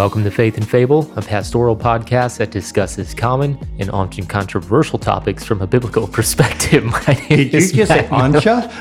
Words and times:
Welcome 0.00 0.24
to 0.24 0.30
Faith 0.30 0.56
and 0.56 0.66
Fable, 0.66 1.12
a 1.14 1.20
pastoral 1.20 1.76
podcast 1.76 2.38
that 2.38 2.50
discusses 2.50 3.12
common 3.12 3.58
and 3.78 3.90
often 3.90 4.24
controversial 4.24 4.98
topics 4.98 5.44
from 5.44 5.60
a 5.60 5.66
biblical 5.66 6.08
perspective. 6.18 6.82
My 6.86 7.02
name 7.28 7.28
Did 7.28 7.52
you 7.52 7.58
is 7.58 7.70
just 7.70 7.92
say 7.92 8.08
Matt 8.10 8.30
Miller. 8.32 8.38
Ancha? 8.38 8.72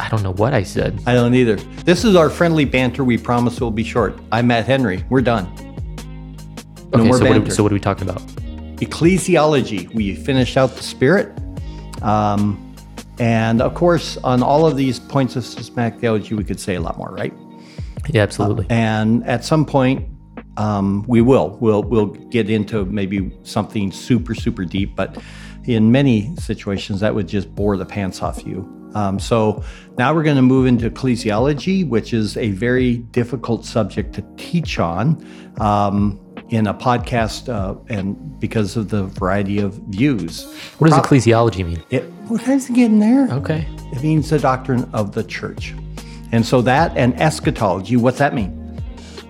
I 0.00 0.08
don't 0.08 0.22
know 0.22 0.32
what 0.32 0.54
I 0.54 0.62
said. 0.62 0.98
I 1.04 1.12
don't 1.12 1.34
either. 1.34 1.56
This 1.84 2.02
is 2.02 2.16
our 2.16 2.30
friendly 2.30 2.64
banter. 2.64 3.04
We 3.04 3.18
promise 3.18 3.60
will 3.60 3.70
be 3.70 3.84
short. 3.84 4.18
I'm 4.32 4.46
Matt 4.46 4.64
Henry. 4.64 5.04
We're 5.10 5.20
done. 5.20 5.44
No 6.94 7.00
Okay, 7.00 7.04
more 7.04 7.18
so 7.18 7.24
what, 7.24 7.30
are, 7.36 7.40
banter. 7.40 7.50
so 7.50 7.62
what 7.62 7.72
are 7.72 7.74
we 7.74 7.80
talking 7.80 8.08
about? 8.08 8.22
Ecclesiology. 8.78 9.92
We 9.92 10.14
finished 10.14 10.56
out 10.56 10.70
the 10.70 10.82
spirit. 10.82 11.38
Um, 12.00 12.74
and 13.18 13.60
of 13.60 13.74
course, 13.74 14.16
on 14.16 14.42
all 14.42 14.64
of 14.64 14.78
these 14.78 14.98
points 14.98 15.36
of 15.36 15.44
systematic 15.44 16.00
theology, 16.00 16.34
we 16.34 16.42
could 16.42 16.58
say 16.58 16.76
a 16.76 16.80
lot 16.80 16.96
more, 16.96 17.10
right? 17.10 17.34
Yeah, 18.10 18.22
absolutely. 18.22 18.66
And 18.70 19.24
at 19.26 19.44
some 19.44 19.64
point, 19.64 20.08
um, 20.56 21.04
we 21.06 21.20
will. 21.20 21.56
We'll 21.60 21.82
we'll 21.82 22.06
get 22.06 22.48
into 22.48 22.84
maybe 22.86 23.36
something 23.42 23.92
super 23.92 24.34
super 24.34 24.64
deep, 24.64 24.96
but 24.96 25.18
in 25.64 25.90
many 25.90 26.34
situations 26.36 27.00
that 27.00 27.14
would 27.14 27.28
just 27.28 27.54
bore 27.54 27.76
the 27.76 27.84
pants 27.84 28.22
off 28.22 28.46
you. 28.46 28.72
Um, 28.94 29.18
so 29.18 29.62
now 29.98 30.14
we're 30.14 30.22
going 30.22 30.36
to 30.36 30.42
move 30.42 30.66
into 30.66 30.88
ecclesiology, 30.88 31.86
which 31.86 32.14
is 32.14 32.36
a 32.36 32.50
very 32.52 32.98
difficult 32.98 33.66
subject 33.66 34.14
to 34.14 34.24
teach 34.38 34.78
on 34.78 35.22
um, 35.60 36.18
in 36.48 36.66
a 36.66 36.72
podcast, 36.72 37.48
uh, 37.48 37.78
and 37.88 38.40
because 38.40 38.76
of 38.76 38.88
the 38.88 39.04
variety 39.04 39.58
of 39.58 39.74
views. 39.88 40.44
what 40.78 40.90
does 40.90 40.98
ecclesiology 40.98 41.66
mean? 41.66 41.82
It, 41.90 42.04
what 42.28 42.44
does 42.44 42.70
it 42.70 42.74
get 42.74 42.86
in 42.86 43.00
there? 43.00 43.28
Okay. 43.32 43.66
It 43.92 44.02
means 44.02 44.30
the 44.30 44.38
doctrine 44.38 44.88
of 44.94 45.12
the 45.12 45.24
church. 45.24 45.74
And 46.36 46.44
so 46.44 46.60
that 46.60 46.94
and 46.98 47.18
eschatology, 47.18 47.96
what's 47.96 48.18
that 48.18 48.34
mean? 48.34 48.78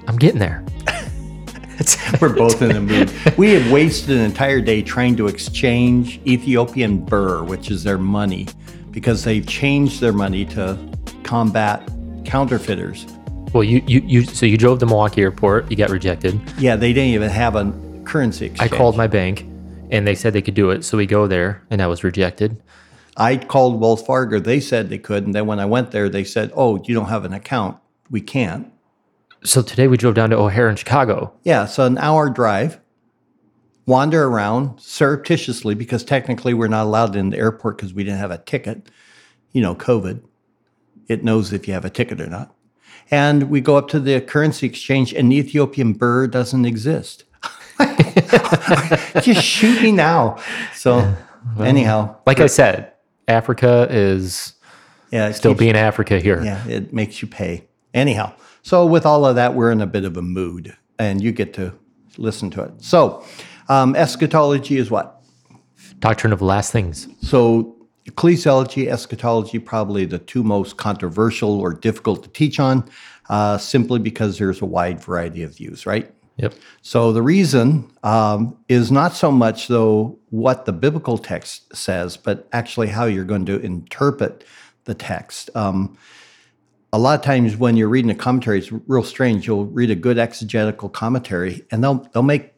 I'm 0.08 0.16
getting 0.16 0.40
there. 0.40 0.64
We're 2.20 2.34
both 2.34 2.60
in 2.60 2.70
the 2.70 2.80
mood. 2.80 3.12
We 3.38 3.52
have 3.52 3.70
wasted 3.70 4.16
an 4.16 4.24
entire 4.24 4.60
day 4.60 4.82
trying 4.82 5.14
to 5.18 5.28
exchange 5.28 6.18
Ethiopian 6.26 7.04
birr, 7.04 7.44
which 7.44 7.70
is 7.70 7.84
their 7.84 7.96
money, 7.96 8.48
because 8.90 9.22
they've 9.22 9.46
changed 9.46 10.00
their 10.00 10.12
money 10.12 10.44
to 10.46 10.76
combat 11.22 11.88
counterfeiters. 12.24 13.06
Well, 13.52 13.62
you, 13.62 13.84
you, 13.86 14.02
you, 14.04 14.24
so 14.24 14.44
you 14.44 14.58
drove 14.58 14.80
to 14.80 14.86
Milwaukee 14.86 15.22
Airport, 15.22 15.70
you 15.70 15.76
got 15.76 15.90
rejected. 15.90 16.40
Yeah, 16.58 16.74
they 16.74 16.92
didn't 16.92 17.10
even 17.10 17.30
have 17.30 17.54
a 17.54 17.72
currency 18.04 18.52
I 18.58 18.66
called 18.66 18.96
my 18.96 19.06
bank 19.06 19.46
and 19.92 20.08
they 20.08 20.16
said 20.16 20.32
they 20.32 20.42
could 20.42 20.54
do 20.54 20.70
it. 20.70 20.84
So 20.84 20.96
we 20.96 21.06
go 21.06 21.28
there 21.28 21.62
and 21.70 21.80
I 21.80 21.86
was 21.86 22.02
rejected. 22.02 22.60
I 23.16 23.36
called 23.36 23.80
Wells 23.80 24.02
Fargo. 24.02 24.38
They 24.38 24.60
said 24.60 24.88
they 24.88 24.98
could. 24.98 25.24
And 25.24 25.34
then 25.34 25.46
when 25.46 25.58
I 25.58 25.64
went 25.64 25.90
there, 25.90 26.08
they 26.08 26.24
said, 26.24 26.52
oh, 26.54 26.82
you 26.84 26.94
don't 26.94 27.08
have 27.08 27.24
an 27.24 27.32
account. 27.32 27.78
We 28.10 28.20
can't. 28.20 28.70
So 29.42 29.62
today 29.62 29.88
we 29.88 29.96
drove 29.96 30.14
down 30.14 30.30
to 30.30 30.36
O'Hare 30.36 30.68
in 30.68 30.76
Chicago. 30.76 31.32
Yeah, 31.44 31.66
so 31.66 31.84
an 31.84 31.98
hour 31.98 32.28
drive, 32.28 32.80
wander 33.86 34.24
around 34.24 34.80
surreptitiously 34.80 35.74
because 35.74 36.04
technically 36.04 36.52
we're 36.52 36.68
not 36.68 36.84
allowed 36.84 37.16
in 37.16 37.30
the 37.30 37.38
airport 37.38 37.76
because 37.76 37.94
we 37.94 38.04
didn't 38.04 38.18
have 38.18 38.30
a 38.30 38.38
ticket. 38.38 38.88
You 39.52 39.62
know, 39.62 39.74
COVID. 39.74 40.22
It 41.08 41.24
knows 41.24 41.52
if 41.52 41.68
you 41.68 41.74
have 41.74 41.84
a 41.84 41.90
ticket 41.90 42.20
or 42.20 42.26
not. 42.26 42.54
And 43.10 43.48
we 43.48 43.60
go 43.60 43.76
up 43.76 43.88
to 43.88 44.00
the 44.00 44.20
currency 44.20 44.66
exchange, 44.66 45.14
and 45.14 45.30
the 45.30 45.36
Ethiopian 45.36 45.92
birr 45.92 46.26
doesn't 46.26 46.64
exist. 46.64 47.24
Just 49.22 49.42
shoot 49.42 49.80
me 49.80 49.92
now. 49.92 50.38
So, 50.74 51.14
anyhow, 51.60 52.16
Like 52.26 52.40
I 52.40 52.46
said, 52.46 52.92
Africa 53.28 53.86
is 53.90 54.54
yeah, 55.10 55.30
still 55.32 55.52
keeps- 55.52 55.60
being 55.60 55.76
Africa 55.76 56.20
here. 56.20 56.42
Yeah, 56.42 56.66
it 56.66 56.92
makes 56.92 57.22
you 57.22 57.28
pay. 57.28 57.64
Anyhow, 57.94 58.32
so 58.62 58.84
with 58.84 59.06
all 59.06 59.24
of 59.24 59.36
that, 59.36 59.54
we're 59.54 59.72
in 59.72 59.80
a 59.80 59.86
bit 59.86 60.04
of 60.04 60.16
a 60.16 60.22
mood, 60.22 60.76
and 60.98 61.22
you 61.22 61.32
get 61.32 61.54
to 61.54 61.72
listen 62.18 62.50
to 62.50 62.62
it. 62.62 62.72
So, 62.78 63.24
um, 63.68 63.96
eschatology 63.96 64.76
is 64.76 64.90
what? 64.90 65.22
Doctrine 65.98 66.32
of 66.32 66.42
last 66.42 66.72
things. 66.72 67.08
So, 67.22 67.74
ecclesiology, 68.08 68.88
eschatology, 68.88 69.58
probably 69.58 70.04
the 70.04 70.18
two 70.18 70.42
most 70.44 70.76
controversial 70.76 71.58
or 71.58 71.72
difficult 71.72 72.22
to 72.24 72.28
teach 72.30 72.60
on, 72.60 72.88
uh, 73.30 73.56
simply 73.58 73.98
because 73.98 74.38
there's 74.38 74.60
a 74.60 74.66
wide 74.66 75.00
variety 75.00 75.42
of 75.42 75.56
views, 75.56 75.86
right? 75.86 76.12
Yep. 76.36 76.54
So 76.82 77.12
the 77.12 77.22
reason 77.22 77.90
um, 78.02 78.58
is 78.68 78.92
not 78.92 79.14
so 79.14 79.30
much 79.32 79.68
though 79.68 80.18
what 80.30 80.66
the 80.66 80.72
biblical 80.72 81.16
text 81.16 81.74
says, 81.74 82.16
but 82.16 82.46
actually 82.52 82.88
how 82.88 83.06
you're 83.06 83.24
going 83.24 83.46
to 83.46 83.58
interpret 83.60 84.44
the 84.84 84.94
text. 84.94 85.48
Um, 85.54 85.96
a 86.92 86.98
lot 86.98 87.18
of 87.18 87.24
times 87.24 87.56
when 87.56 87.76
you're 87.76 87.88
reading 87.88 88.10
a 88.10 88.14
commentary, 88.14 88.58
it's 88.58 88.72
real 88.72 89.02
strange. 89.02 89.46
You'll 89.46 89.66
read 89.66 89.90
a 89.90 89.94
good 89.94 90.18
exegetical 90.18 90.88
commentary, 90.88 91.64
and 91.70 91.82
they'll 91.82 92.08
they'll 92.12 92.22
make 92.22 92.54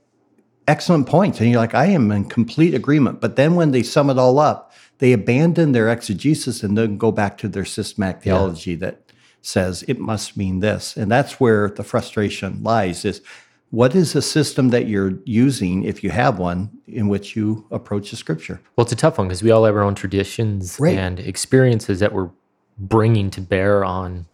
excellent 0.67 1.07
points, 1.07 1.41
and 1.41 1.51
you're 1.51 1.61
like, 1.61 1.75
I 1.75 1.87
am 1.87 2.13
in 2.13 2.29
complete 2.29 2.75
agreement. 2.75 3.21
But 3.21 3.37
then 3.37 3.55
when 3.55 3.71
they 3.71 3.83
sum 3.83 4.11
it 4.11 4.19
all 4.19 4.39
up, 4.39 4.73
they 4.99 5.13
abandon 5.13 5.73
their 5.73 5.89
exegesis 5.89 6.63
and 6.63 6.77
then 6.77 6.99
go 6.99 7.11
back 7.11 7.39
to 7.39 7.49
their 7.49 7.65
systematic 7.65 8.23
theology 8.23 8.75
that 8.77 9.13
says 9.41 9.83
it 9.89 9.99
must 9.99 10.37
mean 10.37 10.61
this, 10.61 10.97
and 10.97 11.11
that's 11.11 11.41
where 11.41 11.71
the 11.71 11.85
frustration 11.85 12.63
lies. 12.63 13.05
Is 13.05 13.23
what 13.71 13.95
is 13.95 14.15
the 14.15 14.23
system 14.23 14.71
that 14.71 14.87
you're 14.87 15.13
using, 15.25 15.85
if 15.85 16.03
you 16.03 16.11
have 16.11 16.39
one, 16.39 16.71
in 16.87 17.09
which 17.09 17.37
you 17.37 17.67
approach 17.71 18.11
the 18.11 18.17
scripture? 18.17 18.61
Well, 18.77 18.85
it's 18.85 18.93
a 18.93 18.97
tough 18.97 19.19
one 19.19 19.29
because 19.29 19.43
we 19.43 19.51
all 19.51 19.65
have 19.65 19.75
our 19.77 19.83
own 19.83 19.95
traditions 19.95 20.79
Right. 20.81 20.97
and 20.97 21.21
experiences 21.21 22.01
that 22.01 22.13
we're 22.13 22.31
bringing 22.79 23.31
to 23.31 23.41
bear 23.41 23.85
on 23.85 24.27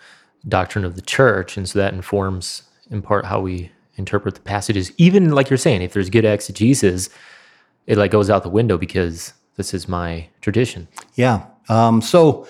doctrine 0.47 0.85
of 0.85 0.95
the 0.95 1.03
church, 1.03 1.57
and 1.57 1.69
so 1.69 1.79
that 1.79 1.95
informs 1.95 2.63
in 2.91 3.01
part 3.03 3.25
how 3.25 3.41
we 3.41 3.71
interpret 3.97 4.35
the 4.35 4.41
passages. 4.43 4.93
Even 4.99 5.31
like 5.31 5.49
you're 5.51 5.57
saying, 5.57 5.83
if 5.83 5.93
there's 5.95 6.11
good 6.11 6.25
exegesis, 6.25 7.09
it 7.87 7.97
like 7.99 8.11
goes 8.11 8.29
out 8.31 8.43
the 8.43 8.49
window 8.51 8.77
because 8.77 9.33
this 9.57 9.73
is 9.73 9.89
my 9.89 10.29
tradition. 10.43 10.87
Yeah. 11.15 11.47
Um, 11.69 12.03
so 12.03 12.47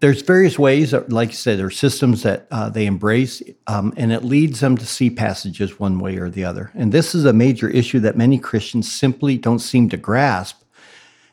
there's 0.00 0.22
various 0.22 0.58
ways, 0.58 0.92
like 1.08 1.30
you 1.30 1.34
said, 1.34 1.58
there 1.58 1.66
are 1.66 1.70
systems 1.70 2.22
that 2.22 2.46
uh, 2.50 2.68
they 2.68 2.86
embrace, 2.86 3.42
um, 3.66 3.92
and 3.96 4.12
it 4.12 4.24
leads 4.24 4.60
them 4.60 4.76
to 4.76 4.86
see 4.86 5.10
passages 5.10 5.80
one 5.80 5.98
way 5.98 6.16
or 6.18 6.30
the 6.30 6.44
other. 6.44 6.70
And 6.74 6.92
this 6.92 7.14
is 7.14 7.24
a 7.24 7.32
major 7.32 7.68
issue 7.68 7.98
that 8.00 8.16
many 8.16 8.38
Christians 8.38 8.90
simply 8.90 9.36
don't 9.36 9.58
seem 9.58 9.88
to 9.88 9.96
grasp. 9.96 10.62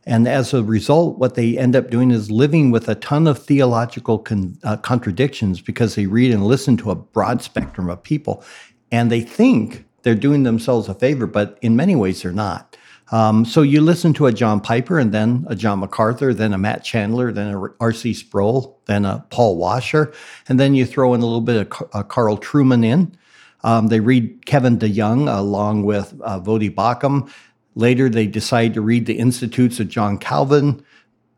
And 0.08 0.28
as 0.28 0.54
a 0.54 0.64
result, 0.64 1.18
what 1.18 1.36
they 1.36 1.58
end 1.58 1.76
up 1.76 1.90
doing 1.90 2.12
is 2.12 2.32
living 2.32 2.72
with 2.72 2.88
a 2.88 2.96
ton 2.96 3.28
of 3.28 3.44
theological 3.44 4.20
con- 4.20 4.58
uh, 4.64 4.78
contradictions 4.78 5.62
because 5.62 5.96
they 5.96 6.06
read 6.06 6.32
and 6.32 6.46
listen 6.46 6.78
to 6.78 6.92
a 6.92 6.96
broad 6.96 7.42
spectrum 7.42 7.90
of 7.90 8.04
people. 8.04 8.44
And 8.92 9.12
they 9.12 9.22
think 9.22 9.86
they're 10.04 10.16
doing 10.16 10.44
themselves 10.44 10.88
a 10.88 10.94
favor, 10.94 11.26
but 11.26 11.58
in 11.62 11.76
many 11.76 11.96
ways 11.96 12.22
they're 12.22 12.32
not. 12.32 12.78
Um, 13.12 13.46
so 13.46 13.62
you 13.62 13.82
listen 13.82 14.14
to 14.16 14.26
a 14.26 14.32
John 14.32 14.60
Piper 14.60 14.98
and 14.98 15.12
then 15.12 15.46
a 15.48 15.56
John 15.56 15.80
MacArthur, 15.80 16.34
then 16.34 16.54
a 16.54 16.58
Matt 16.58 16.84
Chandler, 16.84 17.32
then 17.32 17.54
a 17.54 17.68
R.C. 17.80 18.14
Sproul, 18.14 18.80
then 18.86 19.06
a 19.06 19.26
Paul 19.30 19.58
Washer, 19.58 20.12
and 20.48 20.60
then 20.60 20.74
you 20.74 20.86
throw 20.86 21.14
in 21.14 21.22
a 21.22 21.26
little 21.26 21.42
bit 21.42 21.68
of 21.72 21.90
uh, 21.94 22.04
Carl 22.04 22.38
Trueman 22.38 22.84
in. 22.84 23.16
Um, 23.64 23.88
they 23.88 24.00
read 24.00 24.46
Kevin 24.46 24.78
DeYoung 24.78 25.34
along 25.36 25.84
with 25.84 26.20
uh, 26.24 26.40
Voddie 26.40 26.74
Baucham. 26.74 27.32
Later, 27.76 28.10
they 28.10 28.28
decide 28.28 28.74
to 28.74 28.82
read 28.82 29.06
the 29.06 29.20
Institutes 29.20 29.80
of 29.80 29.90
John 29.90 30.18
Calvin, 30.18 30.84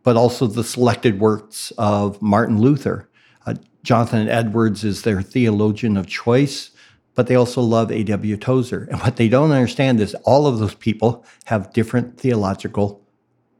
but 0.03 0.15
also 0.15 0.47
the 0.47 0.63
selected 0.63 1.19
works 1.19 1.71
of 1.77 2.21
Martin 2.21 2.59
Luther. 2.61 3.09
Uh, 3.45 3.55
Jonathan 3.83 4.29
Edwards 4.29 4.83
is 4.83 5.01
their 5.01 5.21
theologian 5.21 5.97
of 5.97 6.07
choice, 6.07 6.71
but 7.17 7.25
they 7.25 7.33
also 7.33 7.61
love 7.63 7.91
A.W. 7.91 8.37
Tozer. 8.37 8.87
And 8.91 9.01
what 9.01 9.15
they 9.15 9.27
don't 9.27 9.51
understand 9.51 9.99
is 9.99 10.13
all 10.23 10.45
of 10.45 10.59
those 10.59 10.75
people 10.75 11.25
have 11.45 11.73
different 11.73 12.19
theological 12.19 13.03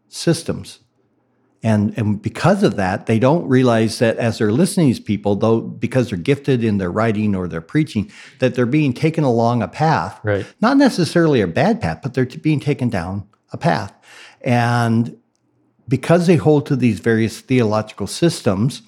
systems. 0.10 0.82
And, 1.64 1.98
and 1.98 2.22
because 2.22 2.62
of 2.62 2.76
that, 2.76 3.08
they 3.08 3.18
don't 3.18 3.48
realize 3.48 3.98
that 3.98 4.18
as 4.18 4.38
they're 4.38 4.52
listening 4.52 4.90
to 4.90 4.94
these 4.94 5.04
people, 5.04 5.36
though, 5.36 5.60
because 5.60 6.12
they're 6.12 6.20
gifted 6.20 6.64
in 6.64 6.78
their 6.78 6.92
writing 6.92 7.34
or 7.34 7.48
their 7.48 7.62
preaching, 7.62 8.12
that 8.38 8.54
they're 8.54 8.68
being 8.68 8.94
taken 8.94 9.24
along 9.24 9.64
a 9.64 9.68
path, 9.68 10.20
Right. 10.24 10.46
not 10.62 10.78
necessarily 10.78 11.42
a 11.42 11.48
bad 11.48 11.82
path, 11.82 12.02
but 12.04 12.14
they're 12.14 12.28
being 12.28 12.60
taken 12.60 12.90
down 12.90 13.28
a 13.52 13.58
path. 13.58 13.92
And 14.42 15.18
because 15.88 16.28
they 16.28 16.36
hold 16.36 16.68
to 16.68 16.76
these 16.76 17.00
various 17.00 17.40
theological 17.42 18.06
systems, 18.06 18.84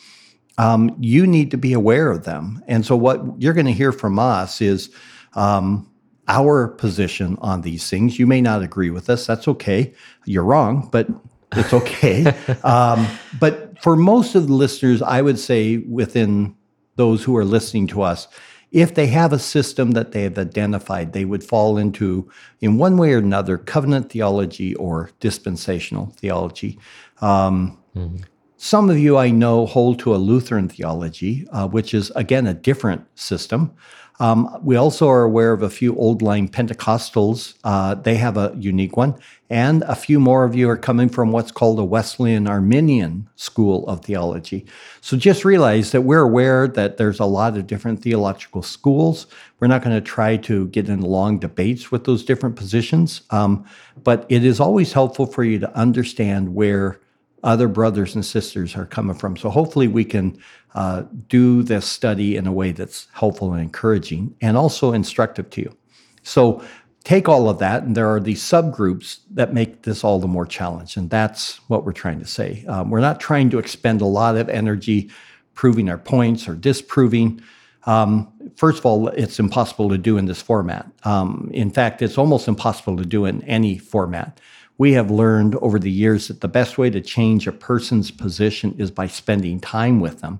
um, 0.59 0.93
you 0.99 1.25
need 1.25 1.51
to 1.51 1.57
be 1.57 1.71
aware 1.71 2.11
of 2.11 2.25
them. 2.25 2.61
And 2.67 2.85
so, 2.85 2.95
what 2.95 3.21
you're 3.41 3.53
going 3.53 3.65
to 3.65 3.71
hear 3.71 3.93
from 3.93 4.19
us 4.19 4.59
is 4.61 4.89
um, 5.33 5.89
our 6.27 6.67
position 6.67 7.37
on 7.39 7.61
these 7.61 7.89
things. 7.89 8.19
You 8.19 8.27
may 8.27 8.41
not 8.41 8.61
agree 8.61 8.89
with 8.89 9.09
us. 9.09 9.25
That's 9.25 9.47
okay. 9.47 9.93
You're 10.25 10.43
wrong, 10.43 10.89
but 10.91 11.07
it's 11.53 11.73
okay. 11.73 12.25
um, 12.65 13.07
but 13.39 13.81
for 13.81 13.95
most 13.95 14.35
of 14.35 14.47
the 14.47 14.53
listeners, 14.53 15.01
I 15.01 15.21
would 15.21 15.39
say 15.39 15.77
within 15.77 16.55
those 16.97 17.23
who 17.23 17.37
are 17.37 17.45
listening 17.45 17.87
to 17.87 18.01
us, 18.01 18.27
if 18.71 18.95
they 18.95 19.07
have 19.07 19.31
a 19.31 19.39
system 19.39 19.91
that 19.91 20.11
they 20.11 20.23
have 20.23 20.37
identified, 20.37 21.13
they 21.13 21.23
would 21.23 21.43
fall 21.43 21.77
into, 21.77 22.29
in 22.59 22.77
one 22.77 22.97
way 22.97 23.13
or 23.13 23.19
another, 23.19 23.57
covenant 23.57 24.11
theology 24.11 24.75
or 24.75 25.09
dispensational 25.21 26.07
theology. 26.17 26.77
Um, 27.21 27.79
mm-hmm. 27.95 28.17
Some 28.61 28.89
of 28.89 28.99
you 28.99 29.15
I 29.15 29.29
know 29.31 29.65
hold 29.65 29.99
to 29.99 30.13
a 30.13 30.17
Lutheran 30.17 30.67
theology, 30.67 31.47
uh, 31.53 31.69
which 31.69 31.93
is, 31.93 32.11
again, 32.17 32.45
a 32.45 32.53
different 32.53 33.05
system. 33.17 33.71
Um, 34.19 34.59
we 34.61 34.75
also 34.75 35.07
are 35.07 35.23
aware 35.23 35.53
of 35.53 35.63
a 35.63 35.69
few 35.69 35.95
old 35.95 36.21
line 36.21 36.49
Pentecostals. 36.49 37.53
Uh, 37.63 37.95
they 37.95 38.15
have 38.15 38.35
a 38.35 38.53
unique 38.59 38.97
one. 38.97 39.15
And 39.49 39.83
a 39.83 39.95
few 39.95 40.19
more 40.19 40.43
of 40.43 40.55
you 40.55 40.69
are 40.69 40.75
coming 40.75 41.07
from 41.07 41.31
what's 41.31 41.53
called 41.53 41.79
a 41.79 41.85
Wesleyan 41.85 42.47
Arminian 42.47 43.29
school 43.37 43.87
of 43.87 44.03
theology. 44.03 44.65
So 44.99 45.15
just 45.15 45.45
realize 45.45 45.93
that 45.93 46.01
we're 46.01 46.19
aware 46.19 46.67
that 46.67 46.97
there's 46.97 47.21
a 47.21 47.25
lot 47.25 47.55
of 47.55 47.65
different 47.65 48.01
theological 48.01 48.61
schools. 48.61 49.27
We're 49.61 49.67
not 49.67 49.83
going 49.83 49.95
to 49.95 50.01
try 50.01 50.35
to 50.35 50.67
get 50.67 50.89
in 50.89 50.99
long 50.99 51.39
debates 51.39 51.93
with 51.93 52.03
those 52.03 52.25
different 52.25 52.57
positions. 52.57 53.21
Um, 53.29 53.65
but 54.03 54.25
it 54.27 54.43
is 54.43 54.59
always 54.59 54.91
helpful 54.91 55.27
for 55.27 55.45
you 55.45 55.59
to 55.59 55.77
understand 55.77 56.53
where 56.53 56.99
other 57.43 57.67
brothers 57.67 58.15
and 58.15 58.25
sisters 58.25 58.75
are 58.75 58.85
coming 58.85 59.15
from. 59.15 59.37
So 59.37 59.49
hopefully 59.49 59.87
we 59.87 60.05
can 60.05 60.37
uh, 60.75 61.03
do 61.27 61.63
this 61.63 61.85
study 61.85 62.35
in 62.35 62.47
a 62.47 62.51
way 62.51 62.71
that's 62.71 63.07
helpful 63.13 63.53
and 63.53 63.61
encouraging 63.61 64.35
and 64.41 64.57
also 64.57 64.93
instructive 64.93 65.49
to 65.51 65.61
you. 65.61 65.77
So 66.23 66.63
take 67.03 67.29
all 67.29 67.49
of 67.49 67.59
that, 67.59 67.83
and 67.83 67.95
there 67.95 68.13
are 68.13 68.19
these 68.19 68.41
subgroups 68.41 69.19
that 69.31 69.53
make 69.53 69.83
this 69.83 70.03
all 70.03 70.19
the 70.19 70.27
more 70.27 70.45
challenge. 70.45 70.97
And 70.97 71.09
that's 71.09 71.57
what 71.69 71.85
we're 71.85 71.93
trying 71.93 72.19
to 72.19 72.27
say. 72.27 72.65
Um, 72.67 72.89
we're 72.89 72.99
not 72.99 73.19
trying 73.19 73.49
to 73.51 73.59
expend 73.59 74.01
a 74.01 74.05
lot 74.05 74.35
of 74.35 74.49
energy 74.49 75.09
proving 75.53 75.89
our 75.89 75.97
points 75.97 76.47
or 76.47 76.55
disproving. 76.55 77.41
Um, 77.85 78.31
first 78.55 78.79
of 78.79 78.85
all, 78.85 79.07
it's 79.09 79.39
impossible 79.39 79.89
to 79.89 79.97
do 79.97 80.17
in 80.17 80.25
this 80.25 80.41
format. 80.41 80.89
Um, 81.03 81.49
in 81.53 81.71
fact, 81.71 82.01
it's 82.01 82.17
almost 82.17 82.47
impossible 82.47 82.97
to 82.97 83.05
do 83.05 83.25
in 83.25 83.41
any 83.43 83.77
format 83.77 84.39
we 84.79 84.93
have 84.93 85.11
learned 85.11 85.55
over 85.55 85.77
the 85.77 85.91
years 85.91 86.29
that 86.29 86.39
the 86.41 86.47
best 86.47 86.77
way 86.77 86.89
to 86.89 87.01
change 87.01 87.45
a 87.45 87.51
person's 87.51 88.09
position 88.11 88.73
is 88.79 88.89
by 88.89 89.05
spending 89.05 89.59
time 89.59 89.99
with 89.99 90.21
them 90.21 90.39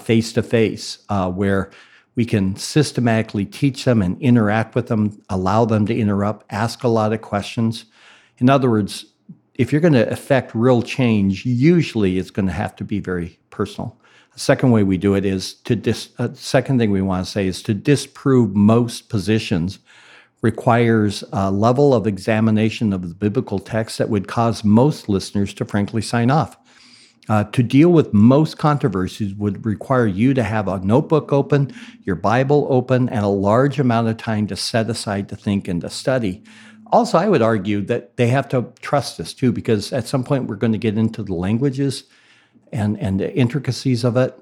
face 0.00 0.32
to 0.32 0.42
face, 0.42 1.04
where 1.34 1.70
we 2.16 2.24
can 2.24 2.56
systematically 2.56 3.44
teach 3.44 3.84
them 3.84 4.00
and 4.00 4.20
interact 4.22 4.74
with 4.74 4.86
them, 4.86 5.22
allow 5.28 5.66
them 5.66 5.86
to 5.86 5.94
interrupt, 5.94 6.46
ask 6.50 6.82
a 6.82 6.88
lot 6.88 7.12
of 7.12 7.20
questions. 7.20 7.84
In 8.38 8.48
other 8.48 8.70
words, 8.70 9.04
if 9.54 9.70
you're 9.70 9.82
going 9.82 9.92
to 9.92 10.10
affect 10.10 10.54
real 10.54 10.80
change, 10.80 11.44
usually 11.44 12.18
it's 12.18 12.30
going 12.30 12.46
to 12.46 12.52
have 12.52 12.74
to 12.76 12.84
be 12.84 13.00
very 13.00 13.38
personal. 13.50 14.00
The 14.32 14.40
second 14.40 14.70
way 14.70 14.82
we 14.82 14.96
do 14.96 15.14
it 15.14 15.26
is 15.26 15.54
to 15.62 15.76
dis, 15.76 16.08
uh, 16.18 16.28
second 16.32 16.78
thing 16.78 16.90
we 16.90 17.02
want 17.02 17.24
to 17.24 17.30
say 17.30 17.46
is 17.46 17.62
to 17.64 17.74
disprove 17.74 18.56
most 18.56 19.08
positions 19.08 19.78
requires 20.44 21.24
a 21.32 21.50
level 21.50 21.94
of 21.94 22.06
examination 22.06 22.92
of 22.92 23.08
the 23.08 23.14
biblical 23.14 23.58
text 23.58 23.96
that 23.96 24.10
would 24.10 24.28
cause 24.28 24.62
most 24.62 25.08
listeners 25.08 25.54
to 25.54 25.64
frankly 25.64 26.02
sign 26.02 26.30
off. 26.30 26.58
Uh, 27.30 27.44
to 27.44 27.62
deal 27.62 27.88
with 27.88 28.12
most 28.12 28.58
controversies 28.58 29.34
would 29.34 29.64
require 29.64 30.06
you 30.06 30.34
to 30.34 30.42
have 30.42 30.68
a 30.68 30.78
notebook 30.80 31.32
open, 31.32 31.72
your 32.02 32.14
Bible 32.14 32.66
open, 32.68 33.08
and 33.08 33.24
a 33.24 33.28
large 33.28 33.80
amount 33.80 34.06
of 34.06 34.18
time 34.18 34.46
to 34.46 34.54
set 34.54 34.90
aside 34.90 35.30
to 35.30 35.34
think 35.34 35.66
and 35.66 35.80
to 35.80 35.88
study. 35.88 36.44
Also, 36.92 37.16
I 37.16 37.30
would 37.30 37.40
argue 37.40 37.80
that 37.86 38.18
they 38.18 38.26
have 38.26 38.46
to 38.50 38.70
trust 38.82 39.18
us 39.20 39.32
too, 39.32 39.50
because 39.50 39.94
at 39.94 40.06
some 40.06 40.24
point 40.24 40.46
we're 40.46 40.56
going 40.56 40.72
to 40.72 40.78
get 40.78 40.98
into 40.98 41.22
the 41.22 41.32
languages 41.32 42.04
and, 42.70 43.00
and 43.00 43.18
the 43.18 43.34
intricacies 43.34 44.04
of 44.04 44.18
it. 44.18 44.38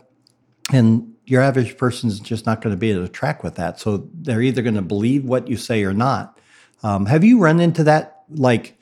And 0.71 1.15
your 1.27 1.43
average 1.43 1.77
person 1.77 2.09
is 2.09 2.21
just 2.21 2.47
not 2.47 2.61
going 2.61 2.75
to 2.75 2.79
be 2.79 2.91
able 2.93 3.03
to 3.03 3.13
track 3.13 3.43
with 3.43 3.55
that. 3.57 3.81
So 3.81 4.09
they're 4.15 4.43
either 4.43 4.63
going 4.63 4.75
to 4.75 4.83
believe 4.83 5.25
what 5.25 5.49
you 5.49 5.57
say 5.57 5.85
or 5.85 5.93
not. 5.93 6.39
Um, 6.83 7.07
have 7.07 7.25
you 7.25 7.39
run 7.39 7.61
into 7.61 7.85
that? 7.85 8.25
Like, 8.29 8.79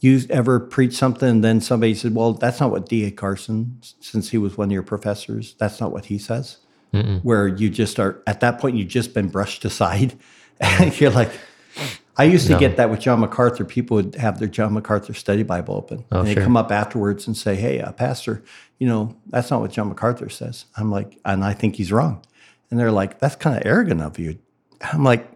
you 0.00 0.20
ever 0.28 0.60
preach 0.60 0.92
something 0.92 1.28
and 1.28 1.44
then 1.44 1.62
somebody 1.62 1.94
said, 1.94 2.14
"Well, 2.14 2.34
that's 2.34 2.60
not 2.60 2.70
what 2.70 2.88
D.A. 2.88 3.10
Carson, 3.10 3.78
since 4.00 4.28
he 4.28 4.36
was 4.36 4.58
one 4.58 4.68
of 4.68 4.72
your 4.72 4.82
professors, 4.82 5.54
that's 5.58 5.80
not 5.80 5.92
what 5.92 6.04
he 6.06 6.18
says." 6.18 6.58
Mm-mm. 6.92 7.22
Where 7.22 7.48
you 7.48 7.70
just 7.70 7.98
are 7.98 8.22
at 8.26 8.40
that 8.40 8.60
point, 8.60 8.76
you've 8.76 8.88
just 8.88 9.14
been 9.14 9.28
brushed 9.28 9.64
aside, 9.64 10.18
and 10.60 11.00
you're 11.00 11.10
like, 11.10 11.30
I 12.16 12.24
used 12.24 12.46
to 12.46 12.52
no. 12.52 12.58
get 12.60 12.76
that 12.76 12.90
with 12.90 13.00
John 13.00 13.20
MacArthur. 13.20 13.64
People 13.64 13.96
would 13.96 14.14
have 14.14 14.38
their 14.38 14.48
John 14.48 14.74
MacArthur 14.74 15.14
study 15.14 15.42
Bible 15.42 15.74
open, 15.74 16.04
oh, 16.12 16.20
and 16.20 16.28
they 16.28 16.34
sure. 16.34 16.44
come 16.44 16.56
up 16.56 16.70
afterwards 16.70 17.26
and 17.26 17.36
say, 17.36 17.56
"Hey, 17.56 17.80
uh, 17.80 17.92
Pastor, 17.92 18.42
you 18.78 18.86
know 18.86 19.16
that's 19.26 19.50
not 19.50 19.60
what 19.60 19.72
John 19.72 19.88
MacArthur 19.88 20.28
says." 20.28 20.66
I'm 20.76 20.90
like, 20.90 21.18
and 21.24 21.44
I 21.44 21.54
think 21.54 21.76
he's 21.76 21.90
wrong, 21.90 22.24
and 22.70 22.78
they're 22.78 22.92
like, 22.92 23.18
"That's 23.18 23.34
kind 23.36 23.56
of 23.56 23.66
arrogant 23.66 24.00
of 24.00 24.18
you." 24.18 24.38
I'm 24.80 25.02
like, 25.02 25.28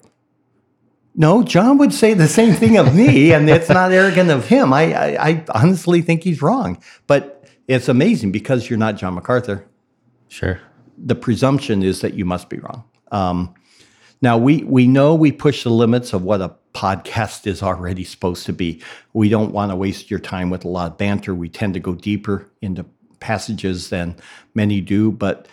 "No, 1.17 1.43
John 1.43 1.79
would 1.79 1.93
say 1.93 2.15
the 2.15 2.29
same 2.29 2.55
thing 2.55 2.77
of 2.77 2.95
me, 2.95 3.33
and 3.33 3.51
it's 3.51 3.69
not 3.69 3.91
arrogant 3.91 4.31
of 4.31 4.47
him. 4.47 4.73
I, 4.73 4.95
I, 4.95 5.29
I 5.29 5.45
honestly 5.55 6.01
think 6.01 6.23
he's 6.23 6.41
wrong, 6.43 6.81
but 7.09 7.45
it's 7.67 7.89
amazing 7.89 8.31
because 8.31 8.71
you're 8.71 8.79
not 8.79 8.97
John 8.97 9.15
MacArthur. 9.15 9.65
Sure, 10.29 10.61
the 10.97 11.17
presumption 11.17 11.83
is 11.83 12.03
that 12.03 12.15
you 12.15 12.25
must 12.25 12.49
be 12.49 12.59
wrong." 12.59 12.85
Um, 13.11 13.55
now 14.21 14.39
we 14.39 14.63
we 14.65 14.87
know 14.87 15.15
we 15.15 15.33
push 15.33 15.65
the 15.65 15.71
limits 15.71 16.13
of 16.13 16.23
what 16.23 16.41
a 16.41 16.55
podcast 16.75 17.47
is 17.47 17.63
already 17.63 18.05
supposed 18.05 18.47
to 18.47 18.53
be. 18.53 18.83
We 19.13 19.29
don't 19.29 19.53
want 19.53 19.71
to 19.73 19.77
waste 19.77 20.11
your 20.11 20.21
time 20.21 20.51
with 20.51 20.65
a 20.65 20.69
lot 20.69 20.93
of 20.93 20.99
banter. 20.99 21.35
We 21.35 21.49
tend 21.49 21.75
to 21.75 21.81
go 21.81 21.95
deeper 21.95 22.51
into 22.63 22.85
passages 23.21 23.91
than 23.91 24.17
many 24.55 24.81
do, 24.81 25.11
but 25.11 25.49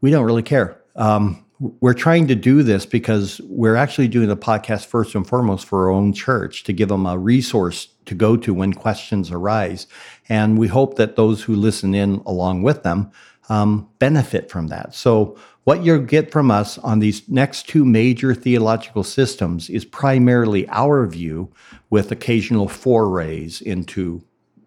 we 0.00 0.10
don't 0.10 0.24
really 0.24 0.42
care. 0.42 0.80
Um, 0.96 1.44
we're 1.58 1.94
trying 1.94 2.26
to 2.26 2.34
do 2.34 2.62
this 2.62 2.84
because 2.84 3.40
we're 3.44 3.76
actually 3.76 4.08
doing 4.08 4.28
the 4.28 4.36
podcast 4.36 4.86
first 4.86 5.14
and 5.14 5.26
foremost 5.26 5.66
for 5.66 5.84
our 5.84 5.90
own 5.90 6.12
church 6.12 6.64
to 6.64 6.72
give 6.72 6.90
them 6.90 7.06
a 7.06 7.16
resource 7.16 7.88
to 8.04 8.14
go 8.14 8.36
to 8.36 8.52
when 8.52 8.74
questions 8.74 9.30
arise. 9.30 9.86
And 10.28 10.58
we 10.58 10.68
hope 10.68 10.96
that 10.96 11.16
those 11.16 11.42
who 11.42 11.56
listen 11.56 11.94
in 11.94 12.22
along 12.26 12.62
with 12.62 12.82
them 12.82 13.10
um, 13.48 13.88
benefit 13.98 14.50
from 14.50 14.68
that. 14.68 14.94
So 14.94 15.36
what 15.64 15.82
you'll 15.82 15.98
get 15.98 16.30
from 16.30 16.50
us 16.50 16.78
on 16.78 17.00
these 17.00 17.28
next 17.28 17.68
two 17.68 17.84
major 17.84 18.34
theological 18.34 19.02
systems 19.02 19.68
is 19.68 19.84
primarily 19.84 20.68
our 20.68 21.06
view 21.06 21.52
with 21.90 22.12
occasional 22.12 22.68
forays 22.68 23.60
into 23.60 24.22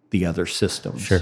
the 0.10 0.26
other 0.26 0.46
systems. 0.46 1.04
Sure. 1.04 1.22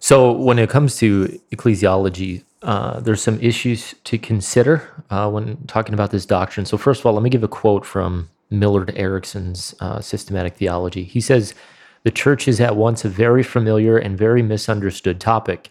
So 0.00 0.32
when 0.32 0.58
it 0.58 0.68
comes 0.68 0.96
to 0.98 1.40
ecclesiology, 1.50 2.44
uh, 2.62 3.00
there's 3.00 3.22
some 3.22 3.40
issues 3.40 3.94
to 4.04 4.18
consider 4.18 4.86
uh, 5.08 5.30
when 5.30 5.66
talking 5.66 5.94
about 5.94 6.10
this 6.10 6.26
doctrine. 6.26 6.66
So 6.66 6.76
first 6.76 7.00
of 7.00 7.06
all, 7.06 7.14
let 7.14 7.22
me 7.22 7.30
give 7.30 7.44
a 7.44 7.48
quote 7.48 7.86
from 7.86 8.28
Millard 8.50 8.92
Erickson's 8.96 9.74
uh, 9.80 10.00
systematic 10.00 10.56
theology. 10.56 11.04
He 11.04 11.20
says, 11.20 11.54
"The 12.02 12.10
church 12.10 12.48
is 12.48 12.60
at 12.60 12.76
once 12.76 13.04
a 13.04 13.08
very 13.08 13.42
familiar 13.42 13.96
and 13.96 14.18
very 14.18 14.42
misunderstood 14.42 15.20
topic." 15.20 15.70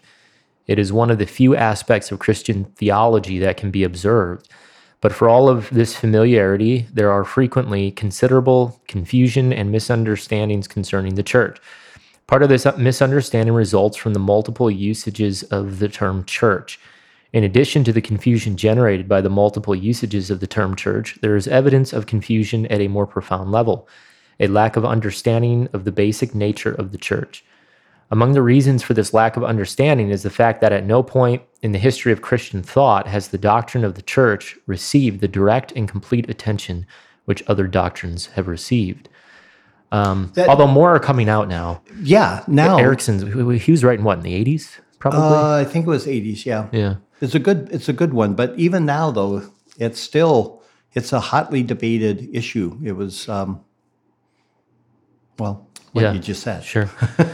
It 0.70 0.78
is 0.78 0.92
one 0.92 1.10
of 1.10 1.18
the 1.18 1.26
few 1.26 1.56
aspects 1.56 2.12
of 2.12 2.20
Christian 2.20 2.66
theology 2.76 3.40
that 3.40 3.56
can 3.56 3.72
be 3.72 3.82
observed. 3.82 4.48
But 5.00 5.12
for 5.12 5.28
all 5.28 5.48
of 5.48 5.68
this 5.70 5.96
familiarity, 5.96 6.86
there 6.94 7.10
are 7.10 7.24
frequently 7.24 7.90
considerable 7.90 8.80
confusion 8.86 9.52
and 9.52 9.72
misunderstandings 9.72 10.68
concerning 10.68 11.16
the 11.16 11.24
church. 11.24 11.58
Part 12.28 12.44
of 12.44 12.50
this 12.50 12.68
misunderstanding 12.78 13.52
results 13.52 13.96
from 13.96 14.12
the 14.12 14.20
multiple 14.20 14.70
usages 14.70 15.42
of 15.42 15.80
the 15.80 15.88
term 15.88 16.24
church. 16.24 16.78
In 17.32 17.42
addition 17.42 17.82
to 17.82 17.92
the 17.92 18.00
confusion 18.00 18.56
generated 18.56 19.08
by 19.08 19.20
the 19.20 19.28
multiple 19.28 19.74
usages 19.74 20.30
of 20.30 20.38
the 20.38 20.46
term 20.46 20.76
church, 20.76 21.18
there 21.20 21.34
is 21.34 21.48
evidence 21.48 21.92
of 21.92 22.06
confusion 22.06 22.66
at 22.66 22.80
a 22.80 22.86
more 22.86 23.08
profound 23.08 23.50
level, 23.50 23.88
a 24.38 24.46
lack 24.46 24.76
of 24.76 24.84
understanding 24.84 25.68
of 25.72 25.82
the 25.82 25.90
basic 25.90 26.32
nature 26.32 26.72
of 26.72 26.92
the 26.92 26.98
church. 26.98 27.44
Among 28.12 28.32
the 28.32 28.42
reasons 28.42 28.82
for 28.82 28.92
this 28.92 29.14
lack 29.14 29.36
of 29.36 29.44
understanding 29.44 30.10
is 30.10 30.24
the 30.24 30.30
fact 30.30 30.60
that 30.62 30.72
at 30.72 30.84
no 30.84 31.02
point 31.02 31.42
in 31.62 31.70
the 31.72 31.78
history 31.78 32.10
of 32.12 32.22
Christian 32.22 32.60
thought 32.62 33.06
has 33.06 33.28
the 33.28 33.38
doctrine 33.38 33.84
of 33.84 33.94
the 33.94 34.02
church 34.02 34.56
received 34.66 35.20
the 35.20 35.28
direct 35.28 35.70
and 35.76 35.88
complete 35.88 36.28
attention 36.28 36.86
which 37.26 37.42
other 37.46 37.68
doctrines 37.68 38.26
have 38.34 38.48
received. 38.48 39.08
Um, 39.92 40.32
that, 40.34 40.48
although 40.48 40.66
more 40.66 40.94
are 40.94 40.98
coming 41.00 41.28
out 41.28 41.46
now. 41.48 41.82
Yeah, 42.02 42.42
now 42.48 42.78
Erickson's 42.78 43.22
he 43.62 43.70
was 43.70 43.84
writing 43.84 44.04
what 44.04 44.18
in 44.18 44.24
the 44.24 44.34
eighties, 44.34 44.80
probably. 44.98 45.20
Uh, 45.20 45.56
I 45.60 45.64
think 45.64 45.86
it 45.86 45.90
was 45.90 46.06
eighties. 46.08 46.44
Yeah, 46.46 46.68
yeah. 46.72 46.96
It's 47.20 47.34
a 47.34 47.40
good 47.40 47.68
it's 47.72 47.88
a 47.88 47.92
good 47.92 48.12
one, 48.14 48.34
but 48.34 48.56
even 48.58 48.86
now 48.86 49.10
though, 49.10 49.42
it's 49.78 50.00
still 50.00 50.62
it's 50.94 51.12
a 51.12 51.20
hotly 51.20 51.62
debated 51.62 52.28
issue. 52.32 52.78
It 52.84 52.92
was 52.92 53.28
um, 53.28 53.60
Well, 55.38 55.68
what 55.92 56.02
Yeah. 56.02 56.12
you 56.12 56.18
just 56.20 56.42
said. 56.42 56.64
Sure. 56.64 56.88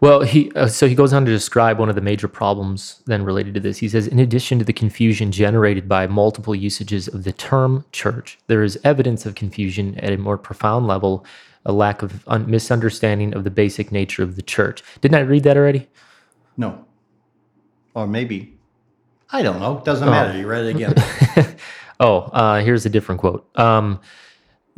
well, 0.00 0.22
he 0.22 0.52
uh, 0.52 0.68
so 0.68 0.86
he 0.86 0.94
goes 0.94 1.12
on 1.12 1.24
to 1.24 1.30
describe 1.30 1.78
one 1.78 1.88
of 1.88 1.94
the 1.94 2.00
major 2.00 2.28
problems 2.28 3.02
then 3.06 3.24
related 3.24 3.54
to 3.54 3.60
this. 3.60 3.78
He 3.78 3.88
says, 3.88 4.06
in 4.06 4.18
addition 4.18 4.58
to 4.58 4.64
the 4.64 4.72
confusion 4.72 5.32
generated 5.32 5.88
by 5.88 6.06
multiple 6.06 6.54
usages 6.54 7.08
of 7.08 7.24
the 7.24 7.32
term 7.32 7.84
church, 7.92 8.38
there 8.46 8.62
is 8.62 8.78
evidence 8.84 9.26
of 9.26 9.34
confusion 9.34 9.98
at 10.00 10.12
a 10.12 10.18
more 10.18 10.38
profound 10.38 10.86
level, 10.86 11.24
a 11.64 11.72
lack 11.72 12.02
of 12.02 12.26
un- 12.28 12.50
misunderstanding 12.50 13.34
of 13.34 13.44
the 13.44 13.50
basic 13.50 13.92
nature 13.92 14.22
of 14.22 14.36
the 14.36 14.42
church. 14.42 14.82
Didn't 15.00 15.16
I 15.16 15.20
read 15.20 15.42
that 15.44 15.56
already? 15.56 15.88
No. 16.56 16.84
Or 17.94 18.06
maybe. 18.06 18.54
I 19.30 19.42
don't 19.42 19.60
know. 19.60 19.82
Doesn't 19.84 20.08
matter. 20.08 20.38
You 20.38 20.46
read 20.46 20.64
it 20.64 20.76
again. 20.76 21.56
Oh, 22.00 22.20
uh, 22.32 22.60
here's 22.60 22.86
a 22.86 22.90
different 22.90 23.20
quote. 23.20 23.48
Um, 23.58 24.00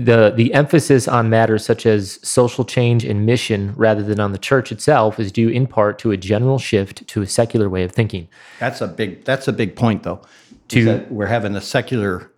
the 0.04 0.30
the 0.34 0.54
emphasis 0.54 1.06
on 1.08 1.28
matters 1.30 1.64
such 1.64 1.84
as 1.86 2.18
social 2.26 2.64
change 2.64 3.04
and 3.04 3.26
mission 3.26 3.74
rather 3.76 4.02
than 4.02 4.20
on 4.20 4.32
the 4.32 4.38
church 4.38 4.72
itself 4.72 5.18
is 5.20 5.30
due 5.32 5.48
in 5.48 5.66
part 5.66 5.98
to 5.98 6.10
a 6.10 6.16
general 6.16 6.58
shift 6.58 7.06
to 7.08 7.22
a 7.22 7.26
secular 7.26 7.68
way 7.68 7.82
of 7.84 7.92
thinking. 7.92 8.28
That's 8.58 8.80
a 8.80 8.86
big. 8.88 9.24
That's 9.24 9.46
a 9.48 9.52
big 9.52 9.76
point, 9.76 10.02
though. 10.04 10.22
To- 10.68 11.04
we're 11.10 11.26
having 11.26 11.54
a 11.56 11.60
secular 11.60 12.30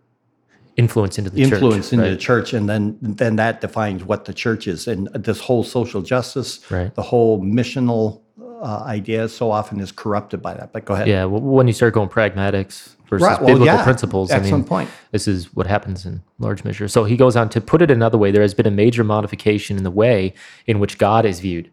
influence 0.78 1.18
into 1.18 1.28
the 1.30 1.42
church. 1.42 1.52
influence 1.52 1.86
church. 1.86 1.92
into 1.92 2.04
right? 2.04 2.10
the 2.10 2.16
church, 2.16 2.52
and 2.54 2.68
then 2.68 2.98
then 3.02 3.36
that 3.36 3.60
defines 3.60 4.02
what 4.04 4.24
the 4.24 4.32
church 4.34 4.66
is, 4.66 4.88
and 4.88 5.06
this 5.14 5.38
whole 5.40 5.62
social 5.62 6.00
justice, 6.02 6.60
Right. 6.70 6.94
the 6.94 7.02
whole 7.02 7.40
missional 7.42 8.21
uh, 8.62 8.84
idea, 8.86 9.28
so 9.28 9.50
often 9.50 9.80
is 9.80 9.92
corrupted 9.92 10.40
by 10.40 10.54
that. 10.54 10.72
But 10.72 10.84
go 10.84 10.94
ahead. 10.94 11.08
Yeah, 11.08 11.22
w- 11.22 11.42
when 11.42 11.66
you 11.66 11.72
start 11.72 11.94
going 11.94 12.08
pragmatics 12.08 12.94
versus 13.08 13.26
Right, 13.26 13.40
well, 13.40 13.54
biblical 13.54 13.66
yeah, 13.66 13.82
principles, 13.84 14.30
I 14.30 14.38
mean, 14.38 14.64
point. 14.64 14.88
this 15.10 15.26
is 15.28 15.52
what 15.54 15.66
happens 15.66 16.06
in 16.06 16.22
large 16.38 16.64
measure. 16.64 16.88
So 16.88 17.04
he 17.04 17.16
goes 17.16 17.36
on 17.36 17.48
to 17.50 17.60
put 17.60 17.82
it 17.82 17.90
another 17.90 18.16
way: 18.16 18.30
there 18.30 18.42
has 18.42 18.54
been 18.54 18.66
a 18.66 18.70
major 18.70 19.04
modification 19.04 19.76
in 19.76 19.82
the 19.82 19.90
way 19.90 20.32
in 20.66 20.78
which 20.78 20.98
God 20.98 21.26
is 21.26 21.40
viewed. 21.40 21.70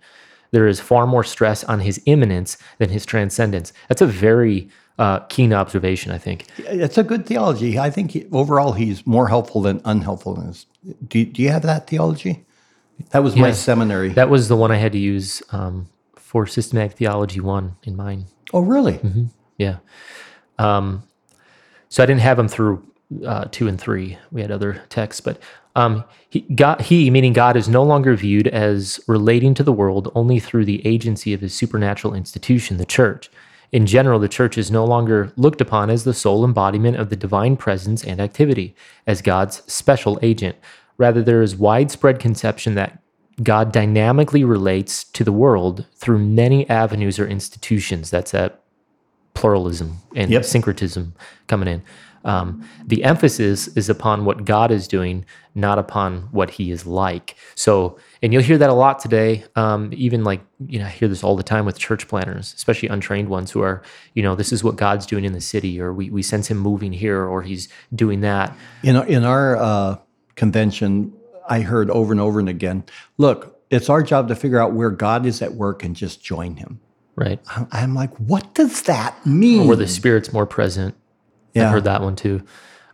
There 0.52 0.68
is 0.68 0.80
far 0.80 1.06
more 1.06 1.24
stress 1.24 1.64
on 1.64 1.82
his 1.82 2.02
immanence 2.08 2.58
than 2.80 2.90
his 2.90 3.06
transcendence. 3.06 3.72
That's 3.88 4.02
a 4.02 4.08
very 4.08 4.68
uh, 4.98 5.20
keen 5.30 5.54
observation, 5.54 6.12
I 6.12 6.18
think. 6.18 6.48
It's 6.58 6.98
a 6.98 7.04
good 7.04 7.28
theology. 7.28 7.78
I 7.78 7.92
think 7.92 8.12
he, 8.12 8.26
overall 8.32 8.74
he's 8.74 9.06
more 9.06 9.28
helpful 9.28 9.62
than 9.62 9.80
unhelpful. 9.86 10.36
Do, 11.08 11.26
do 11.26 11.42
you 11.42 11.50
have 11.50 11.62
that 11.62 11.88
theology? 11.88 12.46
That 13.12 13.24
was 13.24 13.36
my 13.36 13.52
seminary. 13.52 14.10
That 14.10 14.30
was 14.30 14.50
the 14.50 14.58
one 14.58 14.72
I 14.72 14.76
had 14.76 14.92
to 14.92 14.98
use 14.98 15.42
um, 15.52 15.88
for 16.30 16.46
systematic 16.46 16.96
theology 16.96 17.40
one 17.40 17.76
in 17.86 17.96
mine. 17.96 18.24
oh, 18.54 18.60
really? 18.60 19.00
Mm-hmm. 19.00 19.26
Yeah. 19.58 19.78
Um, 20.60 21.02
so 21.90 22.04
I 22.04 22.06
didn't 22.06 22.22
have 22.22 22.38
them 22.38 22.48
through 22.48 22.86
uh, 23.26 23.46
two 23.46 23.68
and 23.68 23.82
three. 23.82 24.16
We 24.32 24.42
had 24.42 24.52
other 24.52 24.84
texts, 24.90 25.22
but 25.22 25.42
um, 25.76 26.04
he, 26.30 26.42
God, 26.42 26.82
he, 26.82 27.10
meaning 27.10 27.34
God, 27.34 27.58
is 27.58 27.68
no 27.68 27.82
longer 27.82 28.16
viewed 28.16 28.48
as 28.48 29.00
relating 29.08 29.56
to 29.56 29.64
the 29.64 29.74
world 29.74 30.12
only 30.14 30.40
through 30.40 30.66
the 30.66 30.86
agency 30.86 31.34
of 31.34 31.42
his 31.42 31.56
supernatural 31.56 32.14
institution, 32.14 32.78
the 32.78 32.86
church. 32.86 33.32
In 33.72 33.88
general, 33.88 34.20
the 34.20 34.30
church 34.30 34.56
is 34.56 34.70
no 34.70 34.86
longer 34.86 35.34
looked 35.36 35.62
upon 35.62 35.90
as 35.90 36.04
the 36.04 36.14
sole 36.14 36.46
embodiment 36.46 36.98
of 36.98 37.10
the 37.10 37.16
divine 37.16 37.58
presence 37.58 38.04
and 38.04 38.22
activity, 38.22 38.76
as 39.08 39.24
God's 39.24 39.64
special 39.66 40.20
agent. 40.22 40.58
Rather, 41.00 41.24
there 41.24 41.42
is 41.42 41.56
widespread 41.56 42.20
conception 42.20 42.76
that 42.76 43.02
God 43.44 43.72
dynamically 43.72 44.44
relates 44.44 45.04
to 45.04 45.24
the 45.24 45.32
world 45.32 45.86
through 45.96 46.20
many 46.20 46.70
avenues 46.70 47.20
or 47.20 47.28
institutions. 47.28 48.10
That's 48.10 48.32
that 48.32 48.62
pluralism 49.34 49.98
and 50.16 50.30
Yep. 50.32 50.46
syncretism 50.46 51.14
coming 51.48 51.68
in. 51.68 51.82
Um, 52.26 52.66
the 52.86 53.06
emphasis 53.06 53.70
is 53.78 53.88
upon 53.88 54.26
what 54.26 54.44
God 54.44 54.72
is 54.72 54.90
doing, 54.90 55.24
not 55.56 55.80
upon 55.80 56.24
what 56.32 56.50
He 56.52 56.70
is 56.70 56.86
like. 56.86 57.36
So, 57.56 57.98
and 58.22 58.34
you'll 58.34 58.44
hear 58.44 58.58
that 58.58 58.70
a 58.70 58.74
lot 58.74 59.00
today. 59.00 59.46
Um, 59.56 59.90
even 59.94 60.26
like 60.26 60.42
you 60.68 60.80
know, 60.80 60.86
I 60.86 60.90
hear 60.90 61.08
this 61.08 61.24
all 61.24 61.38
the 61.38 61.44
time 61.44 61.66
with 61.66 61.78
church 61.78 62.10
planners, 62.10 62.54
especially 62.58 62.90
untrained 62.90 63.30
ones 63.30 63.52
who 63.52 63.62
are, 63.62 63.82
you 64.16 64.22
know, 64.22 64.36
this 64.36 64.52
is 64.52 64.66
what 64.66 64.76
God's 64.76 65.06
doing 65.06 65.24
in 65.24 65.32
the 65.32 65.40
city, 65.40 65.80
or 65.80 65.94
we 65.94 66.10
we 66.10 66.22
sense 66.22 66.50
Him 66.52 66.58
moving 66.58 66.92
here, 66.92 67.24
or 67.24 67.42
He's 67.42 67.70
doing 67.96 68.20
that. 68.20 68.54
In 68.84 68.98
our, 68.98 69.06
in 69.08 69.24
our 69.24 69.56
uh, 69.56 69.96
convention, 70.36 71.14
I 71.50 71.62
heard 71.62 71.90
over 71.90 72.14
and 72.14 72.22
over 72.22 72.40
and 72.40 72.48
again, 72.48 72.84
look, 73.18 73.60
it's 73.70 73.90
our 73.90 74.02
job 74.04 74.28
to 74.30 74.36
figure 74.36 74.60
out 74.62 74.74
where 74.74 74.90
God 74.92 75.26
is 75.26 75.42
at 75.42 75.54
work 75.56 75.84
and 75.84 75.96
just 75.96 76.24
join 76.24 76.56
Him. 76.56 76.80
Right. 77.16 77.40
I'm- 77.72 77.94
like, 77.96 78.16
what 78.18 78.54
does 78.56 78.84
that 78.84 79.26
mean? 79.26 79.68
Where 79.68 79.76
the 79.76 79.88
Spirit's 79.88 80.32
more 80.32 80.46
present. 80.46 80.96
Yeah. 81.54 81.66
I've 81.66 81.72
heard 81.74 81.84
that 81.84 82.02
one 82.02 82.16
too. 82.16 82.42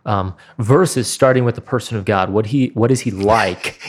Um, 0.04 0.34
versus 0.58 1.08
starting 1.08 1.44
with 1.44 1.56
the 1.56 1.60
person 1.60 1.96
of 1.96 2.04
God. 2.04 2.30
What 2.30 2.46
he 2.46 2.68
what 2.74 2.90
is 2.92 3.00
he 3.00 3.10
like, 3.36 3.80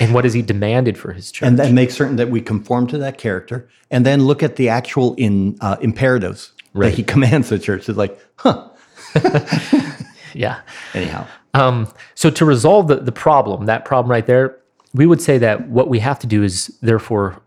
and 0.00 0.10
what 0.12 0.14
what 0.14 0.26
is 0.26 0.32
he 0.32 0.40
demanded 0.42 0.96
for 0.96 1.12
his 1.12 1.30
church? 1.32 1.46
and 1.46 1.58
then 1.58 1.74
make 1.74 1.90
certain 1.90 2.16
that 2.16 2.30
we 2.30 2.40
conform 2.40 2.86
to 2.88 2.98
that 2.98 3.18
character, 3.18 3.68
and 3.90 4.06
then 4.06 4.22
look 4.24 4.42
at 4.44 4.56
the 4.56 4.68
actual 4.68 5.14
in 5.16 5.56
uh, 5.60 5.76
imperatives 5.80 6.52
Right. 6.72 6.90
that 6.90 6.96
He 6.96 7.02
commands 7.14 7.48
the 7.48 7.58
church. 7.58 7.88
It's 7.88 7.98
like, 7.98 8.16
huh. 8.36 8.68
yeah. 10.36 10.60
Anyhow, 10.94 11.26
Um, 11.56 11.88
so 12.14 12.30
to 12.30 12.44
resolve 12.44 12.88
the, 12.88 12.96
the 12.96 13.12
problem, 13.12 13.66
that 13.66 13.84
problem 13.84 14.10
right 14.10 14.26
there, 14.26 14.58
we 14.94 15.06
would 15.06 15.20
say 15.20 15.38
that 15.38 15.68
what 15.68 15.88
we 15.88 15.98
have 16.00 16.18
to 16.18 16.26
do 16.26 16.42
is 16.42 16.66
therefore, 16.82 17.40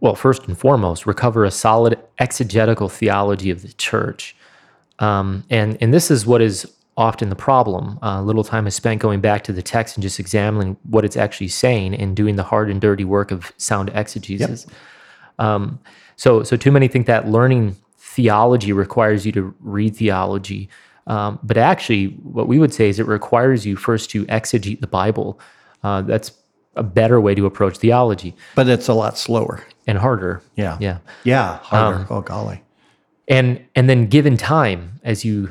well, 0.00 0.14
first 0.14 0.46
and 0.48 0.56
foremost, 0.58 1.06
recover 1.06 1.44
a 1.44 1.50
solid 1.50 1.98
exegetical 2.18 2.88
theology 2.88 3.50
of 3.50 3.62
the 3.62 3.72
church. 3.74 4.34
Um, 4.98 5.44
and, 5.50 5.76
and 5.80 5.92
this 5.92 6.10
is 6.10 6.26
what 6.26 6.40
is 6.40 6.66
often 6.96 7.28
the 7.28 7.36
problem. 7.36 7.98
Uh, 8.02 8.22
little 8.22 8.44
time 8.44 8.66
is 8.66 8.74
spent 8.74 9.00
going 9.00 9.20
back 9.20 9.44
to 9.44 9.52
the 9.52 9.62
text 9.62 9.96
and 9.96 10.02
just 10.02 10.18
examining 10.18 10.76
what 10.88 11.04
it's 11.04 11.16
actually 11.16 11.48
saying 11.48 11.94
and 11.94 12.16
doing 12.16 12.36
the 12.36 12.42
hard 12.42 12.70
and 12.70 12.80
dirty 12.80 13.04
work 13.04 13.30
of 13.30 13.52
sound 13.56 13.90
exegesis. 13.94 14.66
Um, 15.38 15.80
so, 16.16 16.42
so 16.42 16.56
too 16.56 16.70
many 16.70 16.88
think 16.88 17.06
that 17.06 17.28
learning 17.28 17.76
theology 17.98 18.72
requires 18.72 19.24
you 19.24 19.32
to 19.32 19.54
read 19.60 19.96
theology, 19.96 20.68
um, 21.06 21.38
but 21.42 21.56
actually, 21.56 22.06
what 22.22 22.48
we 22.48 22.58
would 22.58 22.72
say 22.72 22.88
is 22.88 22.98
it 22.98 23.06
requires 23.06 23.66
you 23.66 23.76
first 23.76 24.10
to 24.10 24.24
exegete 24.26 24.80
the 24.80 24.86
Bible. 24.86 25.40
Uh, 25.82 26.02
that's 26.02 26.32
a 26.76 26.82
better 26.82 27.20
way 27.20 27.34
to 27.34 27.44
approach 27.44 27.76
theology 27.76 28.34
but 28.54 28.66
it's 28.66 28.88
a 28.88 28.94
lot 28.94 29.18
slower. 29.18 29.62
and 29.86 29.98
harder. 29.98 30.40
Yeah. 30.56 30.78
Yeah, 30.80 30.98
Yeah. 31.24 31.58
Harder. 31.58 31.98
Um, 31.98 32.06
oh, 32.08 32.20
golly. 32.22 32.62
and 33.28 33.62
and 33.74 33.90
then 33.90 34.06
given 34.06 34.36
time 34.36 35.00
as 35.02 35.24
you 35.24 35.50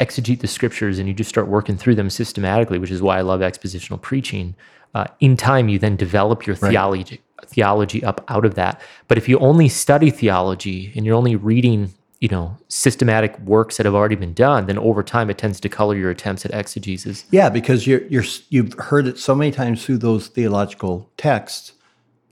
exegete 0.00 0.40
the 0.40 0.48
scriptures 0.48 0.98
and 0.98 1.06
you 1.06 1.14
just 1.14 1.28
start 1.28 1.46
working 1.46 1.76
through 1.76 1.94
them 1.94 2.10
systematically, 2.10 2.78
which 2.78 2.90
is 2.90 3.00
why 3.02 3.18
I 3.18 3.20
love 3.20 3.40
expositional 3.40 4.00
preaching. 4.00 4.54
Uh, 4.94 5.06
in 5.20 5.36
time, 5.36 5.68
you 5.68 5.78
then 5.78 5.96
develop 5.96 6.46
your 6.46 6.56
theology 6.56 7.20
theology 7.46 8.02
up 8.04 8.24
out 8.28 8.44
of 8.44 8.54
that. 8.54 8.80
But 9.08 9.18
if 9.18 9.28
you 9.28 9.38
only 9.38 9.68
study 9.68 10.10
theology 10.10 10.92
and 10.96 11.04
you're 11.04 11.16
only 11.16 11.36
reading, 11.36 11.92
you 12.22 12.28
know, 12.28 12.56
systematic 12.68 13.36
works 13.40 13.76
that 13.76 13.84
have 13.84 13.96
already 13.96 14.14
been 14.14 14.32
done, 14.32 14.66
then 14.66 14.78
over 14.78 15.02
time 15.02 15.28
it 15.28 15.38
tends 15.38 15.58
to 15.58 15.68
color 15.68 15.96
your 15.96 16.08
attempts 16.08 16.44
at 16.44 16.54
exegesis. 16.54 17.24
Yeah, 17.32 17.48
because 17.48 17.84
you're, 17.84 18.02
you're 18.06 18.22
you've 18.48 18.74
heard 18.74 19.08
it 19.08 19.18
so 19.18 19.34
many 19.34 19.50
times 19.50 19.84
through 19.84 19.98
those 19.98 20.28
theological 20.28 21.10
texts. 21.16 21.72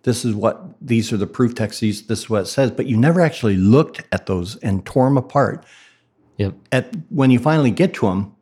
This 0.05 0.25
is 0.25 0.33
what 0.33 0.63
these 0.81 1.13
are 1.13 1.17
the 1.17 1.27
proof 1.27 1.57
texts. 1.57 1.81
These, 1.81 2.07
this 2.07 2.21
is 2.21 2.31
what 2.31 2.43
it 2.43 2.47
says, 2.47 2.71
but 2.71 2.87
you 2.87 2.97
never 2.97 3.21
actually 3.21 3.57
looked 3.57 4.05
at 4.13 4.27
those 4.27 4.55
and 4.59 4.87
tore 4.87 5.07
them 5.07 5.17
apart. 5.17 5.67
Yep. 6.37 6.55
At 6.71 6.95
when 7.09 7.33
you 7.33 7.41
finally 7.41 7.73
get 7.73 7.93
to 7.95 8.07
them, 8.07 8.33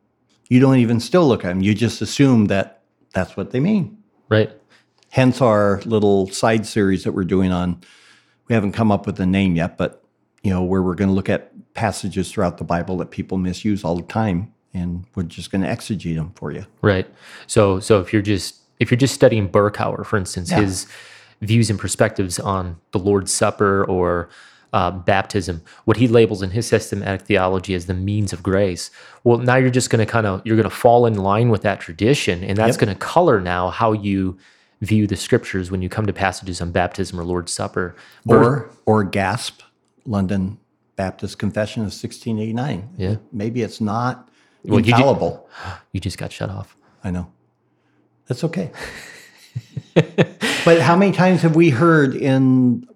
you 0.49 0.59
don't 0.59 0.77
even 0.77 0.99
still 0.99 1.27
look 1.27 1.43
at 1.43 1.47
them. 1.47 1.61
You 1.61 1.73
just 1.73 1.99
assume 1.99 2.45
that 2.45 2.83
that's 3.15 3.35
what 3.35 3.49
they 3.49 3.59
mean. 3.59 3.97
Right. 4.29 4.51
Hence 5.09 5.41
our 5.41 5.81
little 5.85 6.29
side 6.29 6.67
series 6.67 7.05
that 7.05 7.13
we're 7.13 7.23
doing 7.23 7.51
on. 7.51 7.81
We 8.47 8.53
haven't 8.53 8.73
come 8.73 8.91
up 8.91 9.07
with 9.07 9.19
a 9.19 9.25
name 9.25 9.55
yet, 9.55 9.79
but 9.79 10.03
you 10.43 10.49
know 10.51 10.63
where 10.63 10.81
we're 10.81 10.95
going 10.95 11.09
to 11.09 11.13
look 11.13 11.29
at 11.29 11.51
passages 11.73 12.31
throughout 12.31 12.57
the 12.57 12.63
Bible 12.63 12.97
that 12.97 13.11
people 13.11 13.37
misuse 13.37 13.83
all 13.83 13.95
the 13.95 14.03
time, 14.03 14.53
and 14.73 15.05
we're 15.15 15.23
just 15.23 15.51
going 15.51 15.61
to 15.61 15.67
exegete 15.67 16.15
them 16.15 16.31
for 16.35 16.51
you. 16.51 16.65
Right. 16.81 17.07
So 17.47 17.79
so 17.79 17.99
if 18.01 18.11
you're 18.13 18.21
just 18.21 18.55
if 18.79 18.89
you're 18.91 18.97
just 18.97 19.13
studying 19.13 19.49
Berkhof, 19.49 20.05
for 20.05 20.17
instance, 20.17 20.51
Yeah. 20.51 20.61
his 20.61 20.87
views 21.41 21.69
and 21.69 21.79
perspectives 21.79 22.39
on 22.39 22.77
the 22.91 22.99
Lord's 22.99 23.31
Supper 23.33 23.85
or 23.85 24.29
uh, 24.71 24.91
baptism, 24.91 25.61
what 25.85 25.97
he 25.97 26.07
labels 26.07 26.41
in 26.43 26.51
his 26.51 26.67
systematic 26.67 27.21
theology 27.23 27.73
as 27.73 27.87
the 27.87 27.93
means 27.93 28.31
of 28.33 28.43
grace. 28.43 28.91
Well, 29.23 29.39
now 29.39 29.55
you're 29.55 29.69
just 29.71 29.89
going 29.89 30.05
to 30.05 30.11
kind 30.11 30.27
of 30.27 30.41
you're 30.45 30.55
going 30.57 30.69
to 30.69 30.75
fall 30.75 31.05
in 31.05 31.15
line 31.15 31.49
with 31.49 31.61
that 31.63 31.79
tradition, 31.79 32.43
and 32.43 32.55
that's 32.57 32.77
Yep. 32.77 32.85
going 32.85 32.93
to 32.95 32.99
color 32.99 33.41
now 33.41 33.69
how 33.69 33.93
you 33.93 34.37
view 34.81 35.07
the 35.07 35.15
scriptures 35.17 35.71
when 35.71 35.81
you 35.81 35.89
come 35.89 36.05
to 36.05 36.13
passages 36.13 36.61
on 36.61 36.71
baptism 36.71 37.19
or 37.19 37.23
Lord's 37.23 37.51
Supper. 37.51 37.95
or 38.27 38.69
or 38.85 39.03
gasp 39.03 39.61
london 40.05 40.57
baptist 40.95 41.37
confession 41.39 41.81
of 41.81 41.87
1689 41.87 42.89
Yeah. 42.97 43.15
maybe 43.31 43.61
it's 43.61 43.79
not 43.81 44.29
Well, 44.63 44.79
you 44.79 44.85
ju- 44.85 44.91
infallible 44.91 45.49
you 45.93 45.99
just 45.99 46.17
got 46.17 46.31
shut 46.31 46.49
off. 46.49 46.75
i 47.03 47.11
know 47.11 47.31
that's 48.27 48.43
okay 48.43 48.71
but 50.65 50.81
how 50.81 50.95
many 50.95 51.11
times 51.11 51.41
have 51.41 51.55
we 51.55 51.69
heard 51.69 52.15
in 52.15 52.87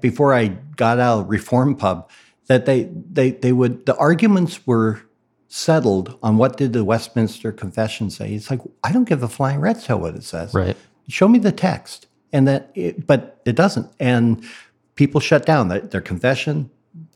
before 0.00 0.34
i 0.34 0.48
got 0.76 0.98
out 0.98 1.20
of 1.20 1.28
reform 1.30 1.76
pub 1.76 2.08
that 2.46 2.66
they 2.66 2.84
they 3.12 3.32
they 3.32 3.52
would 3.52 3.84
the 3.86 3.96
arguments 3.96 4.66
were 4.66 5.00
settled 5.48 6.18
on 6.22 6.36
what 6.36 6.56
did 6.56 6.72
the 6.72 6.84
westminster 6.84 7.52
confession 7.52 8.10
say 8.10 8.32
it's 8.34 8.50
like 8.50 8.60
i 8.84 8.92
don't 8.92 9.08
give 9.08 9.22
a 9.22 9.28
flying 9.28 9.60
rat's 9.60 9.86
tail 9.86 9.98
what 9.98 10.14
it 10.14 10.24
says 10.24 10.54
Right. 10.54 10.76
show 11.08 11.28
me 11.28 11.38
the 11.38 11.52
text 11.52 12.06
and 12.32 12.46
that, 12.46 12.70
it, 12.74 13.06
but 13.06 13.40
it 13.46 13.56
doesn't. 13.56 13.90
And 13.98 14.44
people 14.98 15.20
shut 15.20 15.46
down 15.46 15.68
their, 15.68 15.80
their 15.80 16.00
confession, 16.00 16.70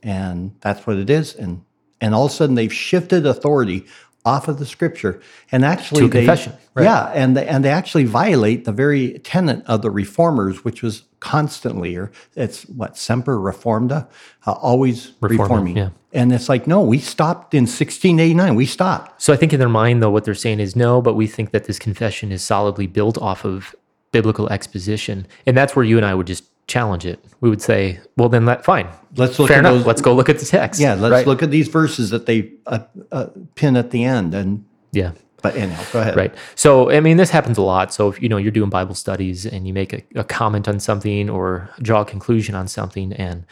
and 0.04 0.54
that's 0.60 0.86
what 0.86 0.96
it 0.96 1.10
is. 1.10 1.34
And 1.34 1.64
and 2.00 2.14
all 2.14 2.26
of 2.26 2.32
a 2.32 2.34
sudden 2.34 2.54
they've 2.54 2.72
shifted 2.72 3.26
authority 3.26 3.84
off 4.24 4.46
of 4.46 4.60
the 4.60 4.66
scripture 4.66 5.20
and 5.50 5.64
actually 5.64 6.02
To 6.02 6.08
they, 6.08 6.20
confession, 6.20 6.52
right. 6.74 6.84
yeah 6.84 7.10
and 7.12 7.36
they, 7.36 7.44
and 7.44 7.64
they 7.64 7.70
actually 7.70 8.04
violate 8.04 8.64
the 8.64 8.70
very 8.70 9.18
tenet 9.18 9.64
of 9.66 9.82
the 9.82 9.90
reformers 9.90 10.64
which 10.64 10.80
was 10.80 11.02
constantly 11.18 11.96
or 11.96 12.12
it's 12.36 12.62
what 12.68 12.96
semper 12.96 13.36
reformanda 13.36 14.06
uh, 14.46 14.52
always 14.52 15.14
Reforming, 15.20 15.40
reforming 15.40 15.76
yeah. 15.76 15.88
and 16.12 16.32
it's 16.32 16.48
like 16.48 16.68
no 16.68 16.80
we 16.82 16.98
stopped 16.98 17.52
in 17.52 17.62
1689 17.62 18.54
we 18.54 18.64
stopped 18.64 19.20
So 19.20 19.32
I 19.32 19.36
think 19.36 19.52
in 19.52 19.58
their 19.58 19.68
mind, 19.68 20.02
though, 20.02 20.10
what 20.10 20.24
they're 20.24 20.34
saying 20.34 20.60
is 20.60 20.76
no, 20.76 21.02
but 21.02 21.14
we 21.14 21.26
think 21.26 21.50
that 21.50 21.64
this 21.64 21.80
confession 21.80 22.30
is 22.30 22.42
solidly 22.42 22.86
built 22.86 23.18
off 23.18 23.44
of 23.44 23.74
biblical 24.12 24.48
exposition, 24.52 25.26
and 25.46 25.56
that's 25.56 25.74
where 25.74 25.84
you 25.84 25.96
and 25.96 26.06
I 26.06 26.14
would 26.14 26.26
just 26.28 26.44
challenge 26.72 27.04
it. 27.12 27.18
We 27.42 27.50
would 27.50 27.60
say, 27.62 28.00
well, 28.16 28.28
then 28.28 28.44
that 28.46 28.64
fine. 28.64 28.88
Let's 29.16 29.38
look 29.38 29.48
Fair 29.48 29.58
at 29.58 29.60
enough. 29.60 29.74
those- 29.78 29.86
Let's 29.86 30.00
go 30.02 30.14
look 30.14 30.28
at 30.28 30.38
the 30.38 30.46
text. 30.46 30.80
yeah 30.80 30.94
let's 30.94 31.12
Right. 31.12 31.26
look 31.26 31.42
at 31.42 31.50
these 31.50 31.68
verses 31.68 32.10
that 32.10 32.24
they 32.26 32.38
uh, 32.66 32.80
uh, 33.10 33.26
pin 33.54 33.76
at 33.76 33.90
the 33.90 34.02
end 34.04 34.32
and 34.34 34.64
Yeah. 34.92 35.12
but 35.42 35.54
anyhow 35.56 35.82
go 35.92 36.00
ahead 36.00 36.16
Right. 36.16 36.34
So, 36.54 36.90
I 36.90 37.00
mean, 37.00 37.16
this 37.18 37.30
happens 37.30 37.58
a 37.58 37.62
lot. 37.62 37.92
So, 37.92 38.08
if 38.08 38.22
you 38.22 38.28
know 38.30 38.38
you're 38.38 38.56
doing 38.60 38.70
Bible 38.70 38.94
studies 38.94 39.44
and 39.44 39.66
you 39.68 39.74
make 39.74 39.92
a, 39.92 40.02
a 40.14 40.24
comment 40.24 40.66
on 40.68 40.80
something 40.80 41.28
or 41.28 41.68
draw 41.82 42.00
a 42.02 42.04
conclusion 42.14 42.54
on 42.54 42.66
something, 42.68 43.12
and 43.12 43.44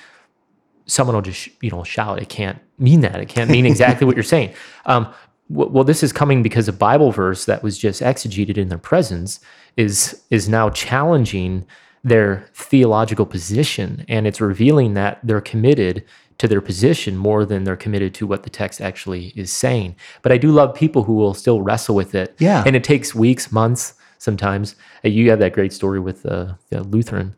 someone 0.86 1.14
will 1.14 1.22
just 1.32 1.48
you 1.60 1.70
know 1.70 1.84
shout, 1.84 2.22
"It 2.22 2.28
can't 2.28 2.58
mean 2.78 3.00
that. 3.02 3.20
It 3.20 3.28
can't 3.28 3.50
mean 3.50 3.66
exactly 3.72 4.06
what 4.06 4.16
you're 4.16 4.22
saying." 4.36 4.50
Um, 4.86 5.08
well, 5.48 5.84
this 5.84 6.02
is 6.04 6.12
coming 6.12 6.42
because 6.44 6.68
a 6.68 6.72
Bible 6.72 7.10
verse 7.12 7.44
that 7.46 7.62
was 7.62 7.76
just 7.76 8.00
exegeted 8.02 8.56
in 8.56 8.68
their 8.68 8.78
presence 8.92 9.40
is 9.76 10.22
is 10.30 10.48
now 10.48 10.70
challenging 10.70 11.66
their 12.02 12.46
theological 12.54 13.26
position, 13.26 14.04
and 14.08 14.26
it's 14.26 14.40
revealing 14.40 14.94
that 14.94 15.18
they're 15.22 15.40
committed 15.40 16.04
to 16.38 16.48
their 16.48 16.62
position 16.62 17.16
more 17.16 17.44
than 17.44 17.64
they're 17.64 17.76
committed 17.76 18.14
to 18.14 18.26
what 18.26 18.42
the 18.44 18.50
text 18.50 18.80
actually 18.80 19.26
is 19.36 19.52
saying. 19.52 19.94
But 20.22 20.32
I 20.32 20.38
do 20.38 20.50
love 20.50 20.74
people 20.74 21.02
who 21.02 21.14
will 21.14 21.34
still 21.34 21.60
wrestle 21.60 21.94
with 21.94 22.14
it. 22.14 22.34
Yeah. 22.38 22.62
And 22.66 22.74
it 22.74 22.82
takes 22.82 23.14
weeks, 23.14 23.52
months 23.52 23.94
sometimes. 24.16 24.74
Uh, 25.04 25.08
You 25.08 25.28
have 25.28 25.38
that 25.40 25.52
great 25.52 25.72
story 25.72 26.00
with 26.00 26.24
uh, 26.24 26.54
the 26.70 26.82
Lutheran 26.82 27.34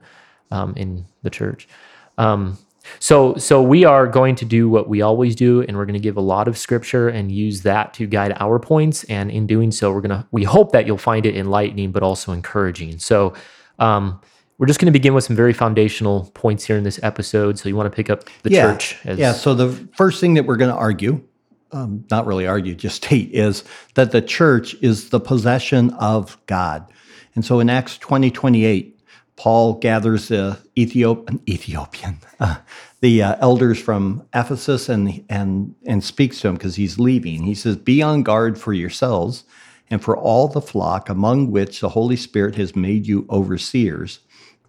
um, 0.53 0.75
in 0.77 1.05
the 1.23 1.31
church. 1.31 1.67
Um, 2.17 2.59
so, 2.99 3.35
so 3.37 3.63
we 3.63 3.85
are 3.85 4.07
going 4.07 4.37
to 4.37 4.45
do 4.45 4.69
what 4.69 4.89
we 4.89 5.03
always 5.03 5.35
do, 5.35 5.63
and 5.63 5.77
we're 5.77 5.87
going 5.87 5.95
to 5.95 6.01
give 6.01 6.17
a 6.17 6.21
lot 6.21 6.47
of 6.49 6.57
scripture 6.57 7.09
and 7.09 7.33
use 7.33 7.63
that 7.63 7.95
to 7.95 8.07
guide 8.07 8.37
our 8.39 8.59
points. 8.59 9.05
And 9.05 9.31
in 9.31 9.47
doing 9.47 9.73
so, 9.73 9.93
we're 9.93 10.01
gonna 10.01 10.27
we 10.31 10.45
hope 10.45 10.73
that 10.73 10.87
you'll 10.87 10.99
find 10.99 11.27
it 11.27 11.37
enlightening, 11.37 11.93
but 11.93 12.03
also 12.03 12.33
encouraging. 12.33 12.99
So, 12.99 13.35
um, 13.79 14.21
we're 14.59 14.67
just 14.67 14.79
going 14.79 14.87
to 14.87 14.93
begin 14.93 15.15
with 15.15 15.25
some 15.25 15.37
very 15.37 15.53
foundational 15.53 16.31
points 16.35 16.65
here 16.65 16.77
in 16.77 16.85
this 16.85 17.01
episode. 17.03 17.59
So, 17.59 17.69
you 17.69 17.77
want 17.77 17.91
to 17.91 17.97
pick 17.97 18.11
up 18.11 18.25
the 18.43 18.51
yeah. 18.51 18.73
church? 18.73 18.99
As, 19.05 19.19
yeah. 19.19 19.33
So 19.33 19.55
the 19.55 19.73
first 19.97 20.21
thing 20.21 20.35
that 20.35 20.47
we're 20.47 20.57
going 20.57 20.71
to 20.71 20.77
argue, 20.77 21.23
um, 21.73 22.05
not 22.11 22.27
really 22.27 22.47
argue, 22.47 22.75
just 22.75 22.97
state, 23.05 23.31
is 23.33 23.65
that 23.95 24.13
the 24.13 24.23
church 24.23 24.75
is 24.83 25.11
the 25.11 25.21
possession 25.21 25.91
of 25.95 26.39
God. 26.47 26.87
And 27.35 27.45
so 27.45 27.61
in 27.61 27.71
Acts 27.71 27.99
20, 27.99 28.31
28, 28.31 29.01
Paul 29.37 29.75
gathers 29.75 30.29
the 30.29 30.59
Ethiop- 30.77 31.29
an 31.29 31.41
Ethiopian, 31.49 32.19
uh, 32.39 32.57
the 33.01 33.23
uh, 33.23 33.37
elders 33.41 33.81
from 33.81 34.27
Ephesus 34.35 34.89
and, 34.89 35.25
and, 35.29 35.75
and 35.87 36.05
speaks 36.05 36.41
to 36.41 36.49
them 36.49 36.55
because 36.55 36.77
he's 36.77 36.99
leaving. 36.99 37.43
He 37.43 37.55
says, 37.55 37.77
Be 37.77 38.03
on 38.03 38.23
guard 38.23 38.59
for 38.59 38.73
yourselves 38.73 39.45
and 39.91 40.03
for 40.03 40.17
all 40.17 40.49
the 40.49 40.61
flock 40.61 41.09
among 41.09 41.51
which 41.51 41.81
the 41.81 41.89
Holy 41.91 42.17
Spirit 42.17 42.55
has 42.55 42.77
made 42.77 43.07
you 43.07 43.27
overseers. 43.31 44.21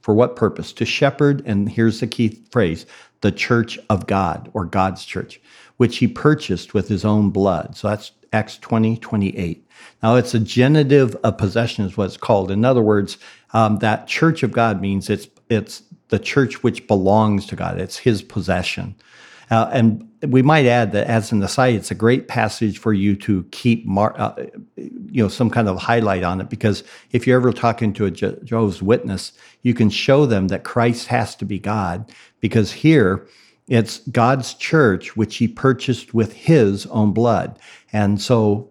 For 0.03 0.13
what 0.13 0.35
purpose? 0.35 0.73
To 0.73 0.85
shepherd, 0.85 1.41
and 1.45 1.69
here's 1.69 2.01
the 2.01 2.07
key 2.07 2.43
phrase 2.51 2.85
the 3.21 3.31
church 3.31 3.79
of 3.89 4.05
God 4.05 4.51
or 4.53 4.65
God's 4.65 5.05
church, 5.05 5.41
which 5.77 5.97
he 5.97 6.07
purchased 6.09 6.73
with 6.73 6.89
his 6.89 7.05
own 7.05 7.29
blood. 7.29 7.77
So 7.77 7.87
that's 7.87 8.11
Acts 8.33 8.57
20, 8.57 8.97
28. 8.97 9.65
Now 10.03 10.15
it's 10.15 10.33
a 10.33 10.41
genitive 10.41 11.15
of 11.23 11.37
possession, 11.37 11.85
is 11.85 11.95
what 11.95 12.05
it's 12.05 12.17
called. 12.17 12.51
In 12.51 12.65
other 12.65 12.81
words, 12.81 13.17
um, 13.53 13.79
that 13.79 14.05
church 14.07 14.43
of 14.43 14.51
God 14.51 14.81
means 14.81 15.09
it's 15.09 15.29
it's 15.49 15.83
the 16.09 16.19
church 16.19 16.63
which 16.63 16.85
belongs 16.85 17.45
to 17.45 17.55
God. 17.55 17.79
It's 17.79 17.97
his 17.97 18.21
possession. 18.21 18.95
Uh, 19.49 19.69
and 19.71 20.09
we 20.27 20.41
might 20.41 20.65
add 20.65 20.91
that 20.93 21.07
as 21.07 21.31
an 21.31 21.43
aside, 21.43 21.75
it's 21.75 21.91
a 21.91 21.95
great 21.95 22.27
passage 22.27 22.77
for 22.77 22.93
you 22.93 23.15
to 23.17 23.43
keep, 23.51 23.85
mar- 23.85 24.15
uh, 24.17 24.33
you 24.75 25.21
know, 25.23 25.27
some 25.27 25.49
kind 25.49 25.67
of 25.67 25.77
highlight 25.77 26.23
on 26.23 26.41
it 26.41 26.49
because 26.49 26.83
if 27.11 27.27
you're 27.27 27.39
ever 27.39 27.51
talking 27.51 27.93
to 27.93 28.05
a 28.05 28.11
Je- 28.11 28.37
Jehovah's 28.43 28.81
Witness, 28.81 29.33
you 29.61 29.73
can 29.73 29.89
show 29.89 30.25
them 30.25 30.47
that 30.47 30.63
Christ 30.63 31.07
has 31.07 31.35
to 31.35 31.45
be 31.45 31.59
God 31.59 32.11
because 32.39 32.71
here 32.71 33.27
it's 33.67 33.99
God's 34.09 34.53
church 34.55 35.15
which 35.15 35.37
He 35.37 35.47
purchased 35.47 36.13
with 36.13 36.33
His 36.33 36.85
own 36.87 37.13
blood, 37.13 37.57
and 37.91 38.21
so 38.21 38.69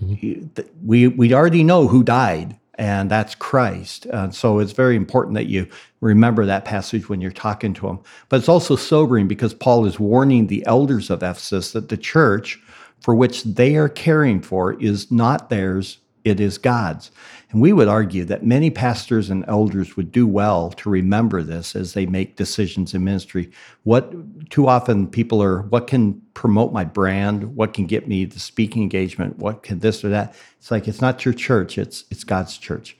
th- 0.00 0.68
we 0.84 1.08
we 1.08 1.34
already 1.34 1.62
know 1.64 1.86
who 1.88 2.02
died, 2.02 2.58
and 2.76 3.10
that's 3.10 3.34
Christ. 3.34 4.06
And 4.06 4.34
so 4.34 4.58
it's 4.58 4.72
very 4.72 4.96
important 4.96 5.34
that 5.34 5.46
you 5.46 5.66
remember 6.00 6.46
that 6.46 6.64
passage 6.64 7.08
when 7.08 7.20
you're 7.20 7.30
talking 7.30 7.74
to 7.74 7.88
him. 7.88 8.00
But 8.28 8.40
it's 8.40 8.48
also 8.48 8.76
sobering 8.76 9.28
because 9.28 9.54
Paul 9.54 9.84
is 9.84 10.00
warning 10.00 10.46
the 10.46 10.64
elders 10.66 11.10
of 11.10 11.22
Ephesus 11.22 11.72
that 11.72 11.88
the 11.88 11.96
church 11.96 12.60
for 13.00 13.14
which 13.14 13.42
they 13.42 13.76
are 13.76 13.88
caring 13.88 14.40
for 14.40 14.80
is 14.80 15.10
not 15.10 15.50
theirs, 15.50 15.98
it 16.24 16.40
is 16.40 16.58
God's. 16.58 17.10
And 17.50 17.60
we 17.60 17.72
would 17.72 17.88
argue 17.88 18.24
that 18.24 18.46
many 18.46 18.70
pastors 18.70 19.28
and 19.28 19.44
elders 19.46 19.96
would 19.96 20.10
do 20.10 20.26
well 20.26 20.70
to 20.72 20.88
remember 20.88 21.42
this 21.42 21.76
as 21.76 21.92
they 21.92 22.06
make 22.06 22.36
decisions 22.36 22.94
in 22.94 23.04
ministry. 23.04 23.50
What 23.82 24.48
too 24.50 24.68
often 24.68 25.06
people 25.08 25.42
are, 25.42 25.62
what 25.62 25.86
can 25.86 26.22
promote 26.34 26.72
my 26.72 26.84
brand? 26.84 27.56
What 27.56 27.74
can 27.74 27.86
get 27.86 28.08
me 28.08 28.24
the 28.24 28.40
speaking 28.40 28.82
engagement? 28.82 29.38
What 29.38 29.62
can 29.62 29.80
this 29.80 30.04
or 30.04 30.08
that? 30.08 30.34
It's 30.58 30.70
like 30.70 30.88
it's 30.88 31.00
not 31.00 31.24
your 31.24 31.34
church, 31.34 31.76
it's 31.76 32.04
it's 32.10 32.24
God's 32.24 32.56
church. 32.56 32.96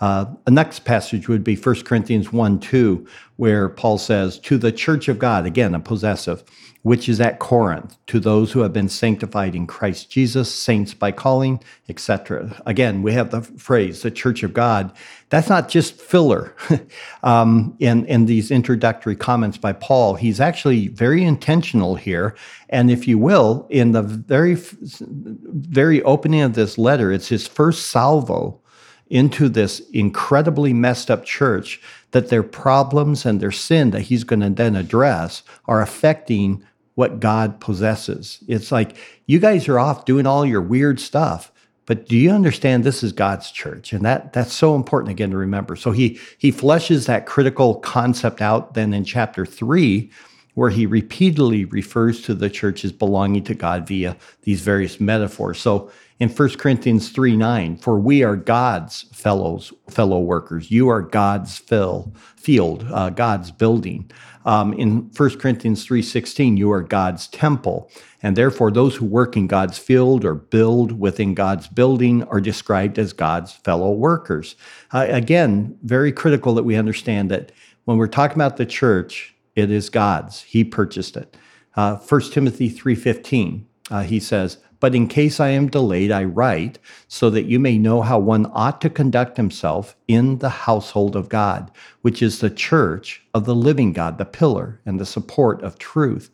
Uh, 0.00 0.26
the 0.44 0.50
next 0.50 0.80
passage 0.80 1.28
would 1.28 1.44
be 1.44 1.54
1 1.54 1.82
Corinthians 1.82 2.32
1 2.32 2.58
2, 2.58 3.06
where 3.36 3.68
Paul 3.68 3.96
says, 3.98 4.38
To 4.40 4.58
the 4.58 4.72
church 4.72 5.08
of 5.08 5.20
God, 5.20 5.46
again, 5.46 5.74
a 5.74 5.80
possessive, 5.80 6.42
which 6.82 7.08
is 7.08 7.20
at 7.20 7.38
Corinth, 7.38 7.96
to 8.08 8.18
those 8.18 8.50
who 8.50 8.60
have 8.60 8.72
been 8.72 8.88
sanctified 8.88 9.54
in 9.54 9.68
Christ 9.68 10.10
Jesus, 10.10 10.52
saints 10.52 10.94
by 10.94 11.12
calling, 11.12 11.62
etc. 11.88 12.60
Again, 12.66 13.02
we 13.02 13.12
have 13.12 13.30
the 13.30 13.42
phrase, 13.42 14.02
the 14.02 14.10
church 14.10 14.42
of 14.42 14.52
God. 14.52 14.92
That's 15.30 15.48
not 15.48 15.68
just 15.68 16.00
filler 16.00 16.56
um, 17.22 17.76
in, 17.78 18.04
in 18.06 18.26
these 18.26 18.50
introductory 18.50 19.16
comments 19.16 19.58
by 19.58 19.74
Paul. 19.74 20.16
He's 20.16 20.40
actually 20.40 20.88
very 20.88 21.22
intentional 21.22 21.94
here. 21.94 22.34
And 22.68 22.90
if 22.90 23.06
you 23.06 23.16
will, 23.16 23.68
in 23.70 23.92
the 23.92 24.02
very, 24.02 24.56
very 24.56 26.02
opening 26.02 26.42
of 26.42 26.54
this 26.54 26.78
letter, 26.78 27.12
it's 27.12 27.28
his 27.28 27.46
first 27.46 27.86
salvo 27.86 28.60
into 29.08 29.48
this 29.48 29.80
incredibly 29.90 30.72
messed 30.72 31.10
up 31.10 31.24
church 31.24 31.80
that 32.12 32.28
their 32.28 32.42
problems 32.42 33.26
and 33.26 33.40
their 33.40 33.52
sin 33.52 33.90
that 33.90 34.02
he's 34.02 34.24
going 34.24 34.40
to 34.40 34.50
then 34.50 34.76
address 34.76 35.42
are 35.66 35.82
affecting 35.82 36.64
what 36.94 37.20
God 37.20 37.60
possesses. 37.60 38.38
It's 38.46 38.70
like 38.70 38.96
you 39.26 39.38
guys 39.38 39.68
are 39.68 39.78
off 39.78 40.04
doing 40.04 40.26
all 40.26 40.46
your 40.46 40.60
weird 40.60 41.00
stuff, 41.00 41.50
but 41.86 42.08
do 42.08 42.16
you 42.16 42.30
understand 42.30 42.84
this 42.84 43.02
is 43.02 43.12
God's 43.12 43.50
church? 43.50 43.92
And 43.92 44.04
that 44.04 44.32
that's 44.32 44.52
so 44.52 44.74
important 44.74 45.10
again 45.10 45.30
to 45.30 45.36
remember. 45.36 45.76
So 45.76 45.90
he 45.90 46.18
he 46.38 46.50
fleshes 46.50 47.06
that 47.06 47.26
critical 47.26 47.76
concept 47.76 48.40
out 48.40 48.74
then 48.74 48.94
in 48.94 49.04
chapter 49.04 49.44
3 49.44 50.10
where 50.54 50.70
he 50.70 50.86
repeatedly 50.86 51.64
refers 51.66 52.22
to 52.22 52.34
the 52.34 52.48
church 52.48 52.84
as 52.84 52.92
belonging 52.92 53.44
to 53.44 53.54
God 53.54 53.86
via 53.86 54.16
these 54.42 54.60
various 54.60 55.00
metaphors. 55.00 55.60
So 55.60 55.90
in 56.20 56.28
1 56.28 56.50
Corinthians 56.56 57.10
3 57.10 57.36
9, 57.36 57.76
for 57.76 57.98
we 57.98 58.22
are 58.22 58.36
God's 58.36 59.02
fellows, 59.12 59.72
fellow 59.88 60.20
workers. 60.20 60.70
You 60.70 60.88
are 60.88 61.02
God's 61.02 61.58
fill, 61.58 62.14
field, 62.36 62.86
uh, 62.90 63.10
God's 63.10 63.50
building. 63.50 64.10
Um, 64.44 64.74
in 64.74 65.10
1 65.16 65.38
Corinthians 65.38 65.84
3 65.84 66.02
16, 66.02 66.56
you 66.56 66.70
are 66.70 66.82
God's 66.82 67.26
temple. 67.28 67.90
And 68.22 68.36
therefore, 68.36 68.70
those 68.70 68.94
who 68.94 69.04
work 69.04 69.36
in 69.36 69.48
God's 69.48 69.76
field 69.76 70.24
or 70.24 70.34
build 70.34 70.98
within 70.98 71.34
God's 71.34 71.66
building 71.66 72.22
are 72.24 72.40
described 72.40 72.98
as 72.98 73.12
God's 73.12 73.52
fellow 73.52 73.90
workers. 73.92 74.54
Uh, 74.92 75.06
again, 75.08 75.76
very 75.82 76.12
critical 76.12 76.54
that 76.54 76.62
we 76.62 76.76
understand 76.76 77.30
that 77.30 77.52
when 77.84 77.98
we're 77.98 78.06
talking 78.06 78.36
about 78.36 78.56
the 78.56 78.64
church, 78.64 79.33
it 79.54 79.70
is 79.70 79.90
God's. 79.90 80.42
He 80.42 80.64
purchased 80.64 81.16
it. 81.16 81.36
Uh, 81.76 81.96
1 81.96 82.20
Timothy 82.32 82.70
3.15, 82.70 83.64
uh, 83.90 84.02
he 84.02 84.20
says, 84.20 84.58
But 84.80 84.94
in 84.94 85.08
case 85.08 85.40
I 85.40 85.48
am 85.48 85.68
delayed, 85.68 86.12
I 86.12 86.24
write, 86.24 86.78
so 87.08 87.30
that 87.30 87.46
you 87.46 87.58
may 87.58 87.78
know 87.78 88.02
how 88.02 88.18
one 88.18 88.50
ought 88.52 88.80
to 88.82 88.90
conduct 88.90 89.36
himself 89.36 89.96
in 90.06 90.38
the 90.38 90.50
household 90.50 91.16
of 91.16 91.28
God, 91.28 91.70
which 92.02 92.22
is 92.22 92.38
the 92.38 92.50
church 92.50 93.24
of 93.34 93.44
the 93.44 93.54
living 93.54 93.92
God, 93.92 94.18
the 94.18 94.24
pillar 94.24 94.80
and 94.86 95.00
the 95.00 95.06
support 95.06 95.62
of 95.62 95.78
truth. 95.78 96.30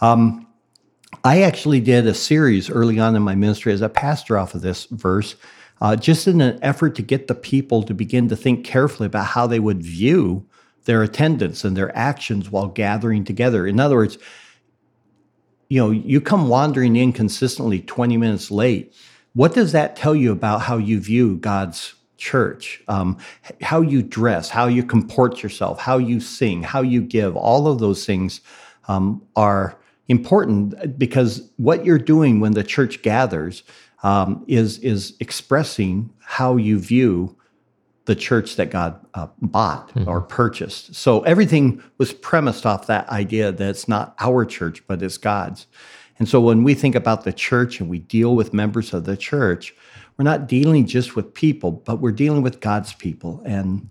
Um, 0.00 0.48
I 1.24 1.42
actually 1.42 1.80
did 1.80 2.06
a 2.06 2.14
series 2.14 2.70
early 2.70 2.98
on 2.98 3.14
in 3.14 3.22
my 3.22 3.34
ministry 3.34 3.72
as 3.72 3.82
a 3.82 3.88
pastor 3.88 4.36
off 4.38 4.54
of 4.54 4.62
this 4.62 4.86
verse 4.86 5.36
uh, 5.82 5.96
just 5.96 6.28
in 6.28 6.40
an 6.40 6.60
effort 6.62 6.94
to 6.94 7.02
get 7.02 7.26
the 7.26 7.34
people 7.34 7.82
to 7.82 7.92
begin 7.92 8.28
to 8.28 8.36
think 8.36 8.64
carefully 8.64 9.08
about 9.08 9.26
how 9.26 9.48
they 9.48 9.58
would 9.58 9.82
view 9.82 10.46
their 10.84 11.02
attendance 11.02 11.64
and 11.64 11.76
their 11.76 11.96
actions 11.96 12.50
while 12.50 12.66
gathering 12.66 13.24
together. 13.24 13.66
In 13.66 13.78
other 13.78 13.96
words, 13.96 14.18
you 15.68 15.80
know, 15.80 15.90
you 15.90 16.20
come 16.20 16.48
wandering 16.48 16.96
in 16.96 17.12
consistently 17.12 17.80
20 17.80 18.16
minutes 18.16 18.50
late. 18.50 18.94
What 19.34 19.54
does 19.54 19.72
that 19.72 19.96
tell 19.96 20.14
you 20.14 20.30
about 20.32 20.62
how 20.62 20.76
you 20.76 21.00
view 21.00 21.36
God's 21.36 21.94
church? 22.18 22.82
Um, 22.88 23.16
how 23.62 23.80
you 23.80 24.02
dress, 24.02 24.50
how 24.50 24.66
you 24.66 24.82
comport 24.82 25.42
yourself, 25.42 25.80
how 25.80 25.96
you 25.98 26.20
sing, 26.20 26.62
how 26.62 26.82
you 26.82 27.00
give, 27.00 27.36
all 27.36 27.68
of 27.68 27.78
those 27.78 28.04
things 28.04 28.42
um, 28.88 29.22
are 29.34 29.78
important 30.08 30.98
because 30.98 31.50
what 31.56 31.86
you're 31.86 31.98
doing 31.98 32.40
when 32.40 32.52
the 32.52 32.64
church 32.64 33.00
gathers 33.02 33.62
um, 34.02 34.44
is, 34.48 34.78
is 34.80 35.14
expressing 35.20 36.12
how 36.20 36.56
you 36.56 36.78
view 36.78 37.34
the 38.04 38.14
church 38.16 38.56
that 38.56 38.70
God 38.70 38.98
uh, 39.14 39.28
bought 39.40 39.88
mm-hmm. 39.90 40.08
or 40.08 40.20
purchased. 40.20 40.94
So 40.94 41.20
everything 41.22 41.82
was 41.98 42.12
premised 42.12 42.66
off 42.66 42.86
that 42.88 43.08
idea 43.08 43.52
that 43.52 43.68
it's 43.68 43.86
not 43.86 44.14
our 44.18 44.44
church, 44.44 44.84
but 44.86 45.02
it's 45.02 45.18
God's. 45.18 45.66
And 46.18 46.28
so 46.28 46.40
when 46.40 46.64
we 46.64 46.74
think 46.74 46.94
about 46.94 47.24
the 47.24 47.32
church 47.32 47.80
and 47.80 47.88
we 47.88 48.00
deal 48.00 48.34
with 48.34 48.52
members 48.52 48.92
of 48.92 49.04
the 49.04 49.16
church, 49.16 49.74
we're 50.16 50.24
not 50.24 50.46
dealing 50.46 50.86
just 50.86 51.16
with 51.16 51.32
people, 51.32 51.72
but 51.72 52.00
we're 52.00 52.12
dealing 52.12 52.42
with 52.42 52.60
God's 52.60 52.92
people. 52.92 53.42
And 53.44 53.88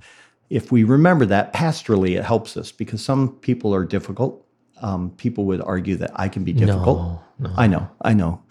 if 0.49 0.71
we 0.71 0.83
remember 0.83 1.25
that 1.27 1.53
pastorally, 1.53 2.17
it 2.17 2.23
helps 2.23 2.57
us 2.57 2.71
because 2.71 3.03
some 3.03 3.35
people 3.37 3.73
are 3.73 3.85
difficult. 3.85 4.45
Um, 4.81 5.11
people 5.11 5.45
would 5.45 5.61
argue 5.61 5.95
that 5.97 6.11
I 6.15 6.27
can 6.27 6.43
be 6.43 6.53
difficult. 6.53 6.99
No, 6.99 7.21
no. 7.39 7.53
I 7.55 7.67
know, 7.67 7.89
I 8.01 8.13
know. 8.13 8.41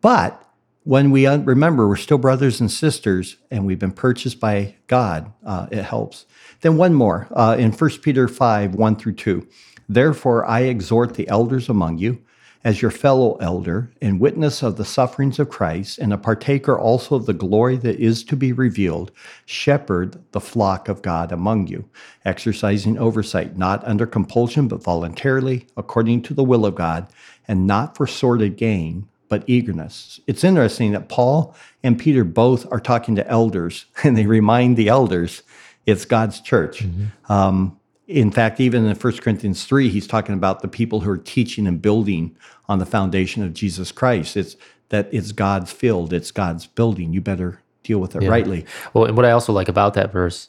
But 0.00 0.42
when 0.84 1.10
we 1.10 1.26
remember 1.28 1.86
we're 1.86 1.96
still 1.96 2.18
brothers 2.18 2.60
and 2.60 2.70
sisters 2.70 3.36
and 3.50 3.64
we've 3.66 3.78
been 3.78 3.92
purchased 3.92 4.40
by 4.40 4.74
God, 4.88 5.32
uh, 5.44 5.66
it 5.70 5.82
helps. 5.82 6.26
Then 6.60 6.76
one 6.76 6.94
more 6.94 7.28
uh, 7.32 7.56
in 7.58 7.72
1 7.72 7.90
Peter 8.02 8.26
5 8.28 8.74
1 8.74 8.96
through 8.96 9.14
2. 9.14 9.46
Therefore, 9.88 10.44
I 10.44 10.60
exhort 10.60 11.14
the 11.14 11.28
elders 11.28 11.68
among 11.68 11.98
you, 11.98 12.22
as 12.64 12.80
your 12.80 12.90
fellow 12.90 13.34
elder 13.36 13.90
and 14.00 14.20
witness 14.20 14.62
of 14.62 14.76
the 14.76 14.84
sufferings 14.84 15.38
of 15.38 15.50
Christ, 15.50 15.98
and 15.98 16.12
a 16.12 16.18
partaker 16.18 16.78
also 16.78 17.16
of 17.16 17.26
the 17.26 17.32
glory 17.32 17.76
that 17.76 17.98
is 17.98 18.24
to 18.24 18.36
be 18.36 18.52
revealed, 18.52 19.10
shepherd 19.44 20.18
the 20.32 20.40
flock 20.40 20.88
of 20.88 21.02
God 21.02 21.32
among 21.32 21.66
you, 21.66 21.88
exercising 22.24 22.98
oversight, 22.98 23.56
not 23.56 23.84
under 23.84 24.06
compulsion, 24.06 24.68
but 24.68 24.82
voluntarily, 24.82 25.66
according 25.76 26.22
to 26.22 26.34
the 26.34 26.44
will 26.44 26.64
of 26.64 26.74
God, 26.74 27.08
and 27.46 27.66
not 27.66 27.96
for 27.96 28.06
sordid 28.06 28.56
gain 28.56 29.08
but 29.32 29.44
eagerness. 29.46 30.20
It's 30.26 30.44
interesting 30.44 30.92
that 30.92 31.08
Paul 31.08 31.54
and 31.82 31.98
Peter 31.98 32.22
both 32.22 32.70
are 32.70 32.78
talking 32.78 33.16
to 33.16 33.26
elders, 33.26 33.86
and 34.04 34.14
they 34.14 34.26
remind 34.26 34.76
the 34.76 34.88
elders 34.88 35.42
it's 35.86 36.04
God's 36.04 36.38
church. 36.42 36.84
Mm-hmm. 36.84 37.32
Um, 37.32 37.80
in 38.06 38.30
fact, 38.30 38.60
even 38.60 38.84
in 38.84 38.94
1 38.94 39.16
Corinthians 39.16 39.64
3, 39.64 39.88
he's 39.88 40.06
talking 40.06 40.34
about 40.34 40.60
the 40.60 40.68
people 40.68 41.00
who 41.00 41.10
are 41.10 41.16
teaching 41.16 41.66
and 41.66 41.80
building 41.80 42.36
on 42.68 42.78
the 42.78 42.84
foundation 42.84 43.42
of 43.42 43.54
Jesus 43.54 43.90
Christ. 43.90 44.36
It's 44.36 44.54
that 44.90 45.08
it's 45.12 45.32
God's 45.32 45.72
field, 45.72 46.12
it's 46.12 46.30
God's 46.30 46.66
building. 46.66 47.14
You 47.14 47.22
better 47.22 47.62
deal 47.84 48.00
with 48.00 48.14
it 48.14 48.24
yeah. 48.24 48.28
rightly. 48.28 48.66
Well, 48.92 49.06
and 49.06 49.16
what 49.16 49.24
I 49.24 49.30
also 49.30 49.54
like 49.54 49.70
about 49.70 49.94
that 49.94 50.12
verse, 50.12 50.46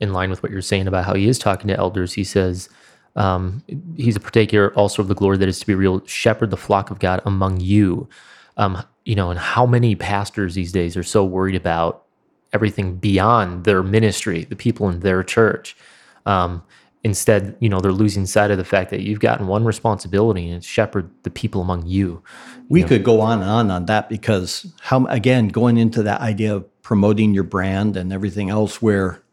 in 0.00 0.12
line 0.12 0.28
with 0.28 0.42
what 0.42 0.50
you're 0.50 0.60
saying 0.60 0.88
about 0.88 1.04
how 1.04 1.14
he 1.14 1.28
is 1.28 1.38
talking 1.38 1.68
to 1.68 1.76
elders, 1.76 2.14
he 2.14 2.24
says, 2.24 2.68
um, 3.16 3.62
he's 3.96 4.16
a 4.16 4.20
partaker 4.20 4.72
also 4.74 5.02
of 5.02 5.08
the 5.08 5.14
glory 5.14 5.36
that 5.38 5.48
is 5.48 5.60
to 5.60 5.66
be 5.66 5.74
real. 5.74 6.04
Shepherd 6.06 6.50
the 6.50 6.56
flock 6.56 6.90
of 6.90 6.98
God 6.98 7.20
among 7.24 7.60
you. 7.60 8.08
Um, 8.56 8.82
you 9.04 9.14
know, 9.14 9.30
and 9.30 9.38
how 9.38 9.66
many 9.66 9.94
pastors 9.94 10.54
these 10.54 10.72
days 10.72 10.96
are 10.96 11.02
so 11.02 11.24
worried 11.24 11.54
about 11.54 12.04
everything 12.52 12.96
beyond 12.96 13.64
their 13.64 13.82
ministry, 13.82 14.44
the 14.44 14.56
people 14.56 14.88
in 14.88 15.00
their 15.00 15.22
church. 15.22 15.76
Um, 16.24 16.62
instead, 17.02 17.56
you 17.60 17.68
know, 17.68 17.80
they're 17.80 17.92
losing 17.92 18.24
sight 18.26 18.50
of 18.50 18.58
the 18.58 18.64
fact 18.64 18.90
that 18.90 19.00
you've 19.00 19.20
gotten 19.20 19.46
one 19.46 19.64
responsibility 19.64 20.46
and 20.46 20.56
it's 20.56 20.66
shepherd 20.66 21.10
the 21.24 21.30
people 21.30 21.60
among 21.60 21.86
you. 21.86 22.22
We 22.68 22.80
you 22.80 22.86
could 22.86 23.02
know. 23.02 23.06
go 23.06 23.20
on 23.20 23.42
and 23.42 23.50
on 23.50 23.70
on 23.70 23.86
that 23.86 24.08
because 24.08 24.72
how 24.80 25.04
again 25.06 25.48
going 25.48 25.76
into 25.76 26.02
that 26.04 26.20
idea 26.20 26.54
of 26.54 26.82
promoting 26.82 27.34
your 27.34 27.44
brand 27.44 27.96
and 27.96 28.12
everything 28.12 28.50
else 28.50 28.80
where 28.80 29.23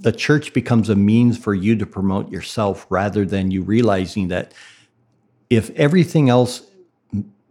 the 0.00 0.12
church 0.12 0.52
becomes 0.52 0.88
a 0.88 0.96
means 0.96 1.38
for 1.38 1.54
you 1.54 1.76
to 1.76 1.86
promote 1.86 2.30
yourself 2.30 2.86
rather 2.90 3.24
than 3.24 3.50
you 3.50 3.62
realizing 3.62 4.28
that 4.28 4.52
if 5.50 5.70
everything 5.70 6.28
else 6.28 6.62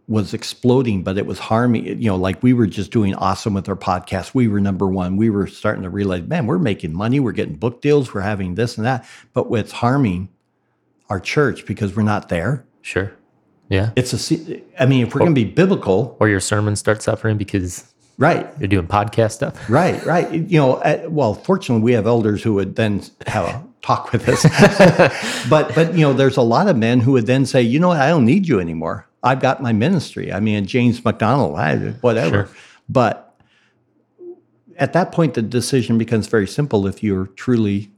was 0.08 0.34
exploding, 0.34 1.04
but 1.04 1.16
it 1.16 1.24
was 1.24 1.38
harming, 1.38 1.86
you 1.86 2.10
know, 2.10 2.16
like 2.16 2.42
we 2.42 2.52
were 2.52 2.66
just 2.66 2.90
doing 2.90 3.14
awesome 3.14 3.54
with 3.54 3.68
our 3.68 3.76
podcast. 3.76 4.34
We 4.34 4.48
were 4.48 4.60
number 4.60 4.88
one. 4.88 5.16
We 5.16 5.30
were 5.30 5.46
starting 5.46 5.84
to 5.84 5.90
realize, 5.90 6.24
man, 6.24 6.46
we're 6.46 6.58
making 6.58 6.92
money, 6.92 7.20
we're 7.20 7.30
getting 7.30 7.54
book 7.54 7.80
deals, 7.80 8.12
we're 8.12 8.22
having 8.22 8.56
this 8.56 8.76
and 8.76 8.84
that, 8.84 9.06
but 9.32 9.46
it's 9.52 9.70
harming 9.70 10.28
our 11.08 11.20
church 11.20 11.64
because 11.64 11.94
we're 11.94 12.02
not 12.02 12.28
there. 12.28 12.64
Sure. 12.82 13.12
Yeah. 13.68 13.90
It's 13.94 14.32
a, 14.32 14.62
I 14.80 14.86
mean, 14.86 15.06
if 15.06 15.14
we're 15.14 15.20
going 15.20 15.34
to 15.34 15.44
be 15.44 15.44
biblical, 15.44 16.16
or 16.18 16.28
your 16.28 16.40
sermons 16.40 16.80
start 16.80 17.02
suffering 17.02 17.36
because 17.36 17.94
Right. 18.20 18.46
You're 18.58 18.68
doing 18.68 18.86
podcast 18.86 19.32
stuff. 19.32 19.58
Right, 19.70 20.04
right. 20.04 20.30
You 20.30 20.58
know, 20.58 20.82
at, 20.82 21.10
well, 21.10 21.32
fortunately, 21.32 21.82
we 21.82 21.92
have 21.92 22.06
elders 22.06 22.42
who 22.42 22.52
would 22.54 22.76
then 22.76 23.02
have 23.26 23.44
a 23.44 23.66
talk 23.80 24.12
with 24.12 24.28
us. 24.28 24.42
but, 25.48 25.74
but, 25.74 25.94
you 25.94 26.02
know, 26.02 26.12
there's 26.12 26.36
a 26.36 26.42
lot 26.42 26.68
of 26.68 26.76
men 26.76 27.00
who 27.00 27.12
would 27.12 27.26
then 27.26 27.46
say, 27.46 27.62
you 27.62 27.80
know 27.80 27.88
what, 27.88 28.00
I 28.00 28.08
don't 28.08 28.26
need 28.26 28.46
you 28.46 28.60
anymore. 28.60 29.08
I've 29.22 29.40
got 29.40 29.62
my 29.62 29.72
ministry. 29.72 30.32
I 30.32 30.40
mean, 30.40 30.66
James 30.66 31.02
MacDonald, 31.02 31.58
I, 31.58 31.76
whatever. 32.02 32.46
Sure. 32.46 32.56
But 32.90 33.34
at 34.76 34.92
that 34.92 35.12
point, 35.12 35.32
the 35.34 35.42
decision 35.42 35.96
becomes 35.96 36.26
very 36.26 36.46
simple 36.46 36.86
if 36.86 37.02
you're 37.02 37.26
truly 37.26 37.90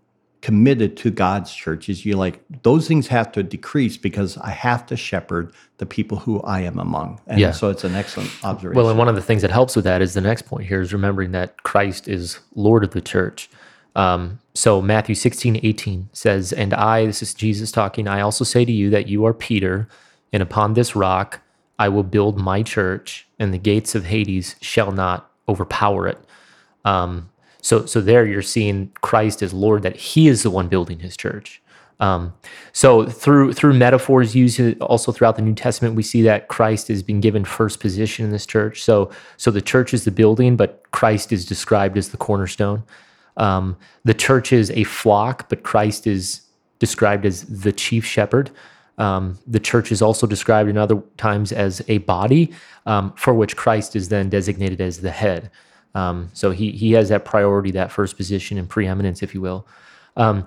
committed 0.43 0.97
to 0.97 1.11
God's 1.11 1.55
church 1.55 1.89
is 1.89 2.05
you 2.05 2.17
like 2.17 2.41
those 2.63 2.89
things 2.89 3.07
have 3.07 3.31
to 3.33 3.45
decrease 3.45 3.97
because 3.97 4.37
I 4.39 4.51
have 4.51 4.85
to 4.87 4.97
shepherd 4.97 5.55
the 5.79 5.87
people 5.87 6.19
who 6.19 6.43
I 6.43 6.61
am 6.61 6.79
among. 6.81 7.21
And 7.29 7.41
yeah. 7.41 7.53
so 7.53 7.71
it's 7.71 7.85
an 7.85 7.95
excellent 7.95 8.31
observation. 8.45 8.77
Well, 8.77 8.91
and 8.91 8.99
one 8.99 9.09
of 9.09 9.15
the 9.15 9.23
things 9.23 9.43
that 9.43 9.53
helps 9.53 9.77
with 9.77 9.85
that 9.85 10.03
is 10.03 10.15
the 10.15 10.21
next 10.21 10.43
point 10.43 10.67
here 10.67 10.81
is 10.81 10.93
remembering 10.93 11.31
that 11.31 11.63
Christ 11.63 12.09
is 12.09 12.41
Lord 12.57 12.83
of 12.83 12.91
the 12.91 13.01
church. 13.01 13.49
Um, 13.95 14.41
so 14.55 14.83
Matthew 14.83 15.15
16, 15.15 15.61
18 15.63 16.09
says, 16.13 16.53
And 16.53 16.75
I, 16.75 17.07
this 17.07 17.23
is 17.23 17.35
Jesus 17.35 17.71
talking, 17.71 18.09
I 18.09 18.21
also 18.21 18.45
say 18.45 18.65
to 18.65 18.73
you 18.73 18.91
that 18.91 19.07
you 19.07 19.25
are 19.25 19.35
Peter, 19.35 19.87
and 20.33 20.43
upon 20.43 20.75
this 20.75 20.97
rock 20.97 21.41
I 21.79 21.89
will 21.89 22.03
build 22.03 22.37
my 22.37 22.63
church, 22.63 23.29
and 23.39 23.55
the 23.55 23.59
gates 23.59 23.95
of 23.95 24.07
Hades 24.07 24.57
shall 24.61 24.91
not 24.91 25.31
overpower 25.49 26.09
it. 26.09 26.19
Um, 26.85 27.31
so, 27.63 27.87
so 27.87 28.01
there 28.01 28.27
you're 28.27 28.43
seeing 28.43 28.93
Christ 29.01 29.43
as 29.43 29.55
Lord, 29.55 29.83
that 29.83 29.97
He 29.97 30.29
is 30.29 30.43
the 30.43 30.51
one 30.51 30.69
building 30.69 30.99
His 30.99 31.17
church. 31.17 31.63
Um, 32.01 32.35
so 32.73 33.07
through 33.07 33.53
through 33.53 33.75
metaphors 33.75 34.35
used 34.35 34.61
also 34.81 35.13
throughout 35.13 35.37
the 35.37 35.43
New 35.43 35.55
Testament, 35.55 35.95
we 35.95 36.03
see 36.03 36.21
that 36.23 36.49
Christ 36.49 36.89
has 36.89 37.01
been 37.01 37.21
given 37.21 37.45
first 37.45 37.79
position 37.79 38.25
in 38.25 38.33
this 38.33 38.45
church. 38.45 38.83
So 38.83 39.11
so 39.37 39.53
the 39.53 39.63
church 39.63 39.95
is 39.95 40.05
the 40.05 40.11
building, 40.11 40.57
but 40.57 40.83
Christ 40.91 41.33
is 41.33 41.47
described 41.47 41.97
as 41.97 42.09
the 42.09 42.17
cornerstone. 42.17 42.83
Um, 43.37 43.77
the 44.05 44.15
church 44.15 44.53
is 44.53 44.73
a 44.73 44.83
flock, 44.85 45.49
but 45.49 45.63
Christ 45.63 46.07
is 46.09 46.43
described 46.81 47.25
as 47.25 47.45
the 47.45 47.73
chief 47.73 48.05
shepherd. 48.05 48.51
Um, 48.99 49.39
the 49.47 49.61
church 49.61 49.93
is 49.93 50.03
also 50.03 50.27
described 50.27 50.69
in 50.69 50.77
other 50.77 51.01
times 51.17 51.53
as 51.53 51.83
a 51.87 51.99
body, 51.99 52.53
um, 52.85 53.13
for 53.17 53.33
which 53.33 53.57
Christ 53.57 53.95
is 53.95 54.09
then 54.09 54.29
designated 54.29 54.81
as 54.81 55.01
the 55.01 55.13
head. 55.13 55.51
Um, 55.95 56.31
so 56.33 56.51
he 56.51 56.73
he 56.73 56.93
has 56.93 57.09
that 57.11 57.25
priority, 57.25 57.71
that 57.73 57.93
first 57.93 58.17
position 58.17 58.59
and 58.59 58.69
preeminence, 58.69 59.23
if 59.23 59.35
you 59.35 59.41
will. 59.41 59.67
Um, 60.17 60.47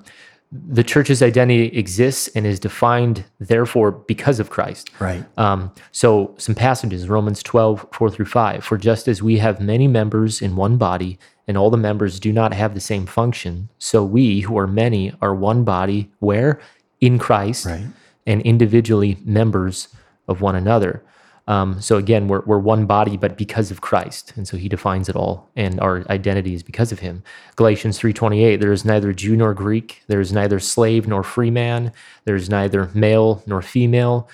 the 0.52 0.84
church's 0.84 1.22
identity 1.22 1.66
exists 1.78 2.30
and 2.30 2.46
is 2.46 2.60
defined, 2.60 3.26
therefore, 3.40 3.92
because 3.92 4.40
of 4.40 4.50
Christ. 4.50 4.90
Right. 5.00 5.26
Um, 5.38 5.72
so, 5.92 6.34
some 6.38 6.56
passages 6.56 7.10
Romans 7.10 7.44
12, 7.44 7.88
4 7.92 8.10
through 8.10 8.26
5. 8.26 8.64
For 8.64 8.78
just 8.78 9.08
as 9.08 9.22
we 9.22 9.38
have 9.40 9.60
many 9.60 9.88
members 9.88 10.42
in 10.42 10.56
one 10.56 10.78
body, 10.78 11.20
and 11.48 11.58
all 11.58 11.70
the 11.70 11.78
members 11.78 12.20
do 12.20 12.32
not 12.32 12.54
have 12.54 12.74
the 12.74 12.80
same 12.80 13.06
function, 13.06 13.70
so 13.78 14.04
we, 14.04 14.42
who 14.42 14.58
are 14.58 14.68
many, 14.68 15.14
are 15.22 15.36
one 15.36 15.64
body, 15.64 16.10
where? 16.20 16.60
In 17.02 17.20
Christ, 17.20 17.66
right. 17.66 17.86
and 18.26 18.42
individually 18.42 19.18
members 19.26 19.90
of 20.28 20.42
one 20.42 20.56
another. 20.56 21.04
Um, 21.48 21.80
so 21.80 21.98
again, 21.98 22.28
we're, 22.28 22.42
we're 22.42 22.58
one 22.60 22.86
body, 22.86 23.18
but 23.18 23.38
because 23.38 23.70
of 23.70 23.82
Christ. 23.82 24.34
And 24.36 24.48
so 24.48 24.58
he 24.58 24.68
defines 24.68 25.10
it 25.10 25.16
all. 25.16 25.50
And 25.56 25.80
our 25.80 26.04
identity 26.10 26.54
is 26.54 26.64
because 26.64 26.92
of 26.92 27.00
him. 27.00 27.24
Galatians 27.56 28.00
3.28, 28.00 28.60
there 28.60 28.72
is 28.72 28.84
neither 28.84 29.14
Jew 29.14 29.36
nor 29.36 29.54
Greek. 29.54 30.02
There 30.08 30.20
is 30.20 30.34
neither 30.34 30.60
slave 30.60 31.08
nor 31.08 31.24
free 31.24 31.52
man. 31.52 31.92
There 32.26 32.36
is 32.36 32.50
neither 32.50 32.90
male 32.94 33.44
nor 33.46 33.62
female. 33.62 34.28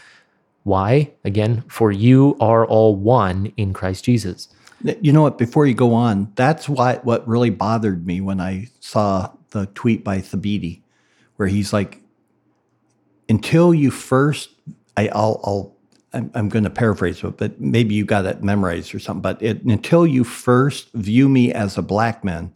Why? 0.64 1.12
Again, 1.26 1.64
for 1.68 1.92
you 1.92 2.38
are 2.40 2.66
all 2.66 2.96
one 2.96 3.52
in 3.58 3.74
Christ 3.74 4.06
Jesus. 4.06 4.48
You 5.02 5.12
know 5.12 5.24
what? 5.24 5.38
Before 5.38 5.66
you 5.66 5.74
go 5.74 5.94
on, 5.94 6.32
that's 6.36 6.70
why 6.70 7.00
what 7.04 7.28
really 7.28 7.50
bothered 7.50 8.08
me 8.08 8.22
when 8.22 8.40
I 8.40 8.70
saw 8.80 9.32
the 9.52 9.68
tweet 9.68 10.04
by 10.04 10.20
Thabiti, 10.20 10.82
where 11.36 11.48
he's 11.48 11.74
like, 11.74 12.02
until 13.28 13.74
you 13.74 13.92
first, 13.92 14.50
I, 14.98 15.10
I'll, 15.10 15.40
I'll 15.44 15.76
I'm, 16.14 16.30
I'm 16.34 16.50
going 16.50 16.64
to 16.64 16.70
paraphrase 16.70 17.24
it, 17.24 17.38
but 17.38 17.60
maybe 17.60 17.96
you 17.96 18.06
got 18.06 18.26
it 18.26 18.44
memorized 18.44 18.94
or 18.94 19.00
something. 19.00 19.22
But 19.22 19.42
it, 19.42 19.64
until 19.64 20.06
you 20.06 20.24
first 20.24 20.92
view 20.94 21.30
me 21.30 21.54
as 21.54 21.78
a 21.78 21.82
black 21.82 22.24
man, 22.24 22.52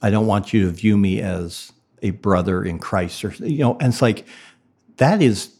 I 0.00 0.10
don't 0.10 0.26
want 0.26 0.52
you 0.52 0.62
to 0.66 0.70
view 0.70 0.96
me 0.96 1.20
as 1.20 1.72
a 2.02 2.10
brother 2.10 2.64
in 2.64 2.78
Christ, 2.78 3.24
or 3.24 3.30
you 3.38 3.58
know. 3.58 3.76
And 3.78 3.92
it's 3.92 4.02
like 4.02 4.26
that 4.96 5.22
is 5.22 5.54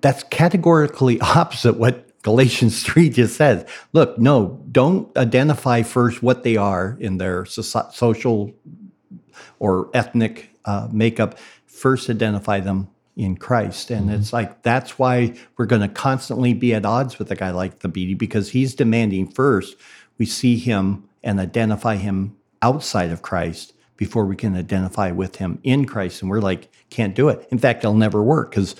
that's 0.00 0.22
categorically 0.24 1.20
opposite 1.20 1.76
what 1.76 2.22
Galatians 2.22 2.82
3 2.84 3.10
just 3.10 3.36
says. 3.36 3.68
Look, 3.92 4.18
no, 4.18 4.62
don't 4.70 5.14
identify 5.16 5.82
first 5.82 6.22
what 6.22 6.42
they 6.42 6.56
are 6.56 6.96
in 7.00 7.18
their 7.18 7.44
soci- 7.44 7.92
social 7.92 8.52
or 9.58 9.90
ethnic 9.94 10.50
uh, 10.64 10.88
makeup. 10.90 11.38
First, 11.66 12.10
identify 12.10 12.60
them 12.60 12.88
in 13.18 13.36
Christ. 13.36 13.90
And 13.90 14.10
it's 14.10 14.32
like 14.32 14.62
that's 14.62 14.98
why 14.98 15.34
we're 15.58 15.66
going 15.66 15.82
to 15.82 15.88
constantly 15.88 16.54
be 16.54 16.72
at 16.72 16.86
odds 16.86 17.18
with 17.18 17.30
a 17.30 17.36
guy 17.36 17.50
like 17.50 17.80
Thabiti 17.80 18.16
because 18.16 18.50
he's 18.52 18.74
demanding 18.74 19.26
first 19.28 19.76
we 20.18 20.26
see 20.26 20.56
him 20.56 21.04
and 21.22 21.38
identify 21.40 21.96
him 21.96 22.36
outside 22.62 23.10
of 23.10 23.22
Christ 23.22 23.72
before 23.96 24.24
we 24.24 24.36
can 24.36 24.56
identify 24.56 25.10
with 25.10 25.36
him 25.36 25.58
in 25.64 25.84
Christ. 25.84 26.22
And 26.22 26.30
we're 26.30 26.40
like, 26.40 26.70
can't 26.90 27.14
do 27.14 27.28
it. 27.28 27.46
In 27.50 27.58
fact, 27.58 27.80
it'll 27.80 27.94
never 27.94 28.22
work 28.22 28.50
because 28.50 28.76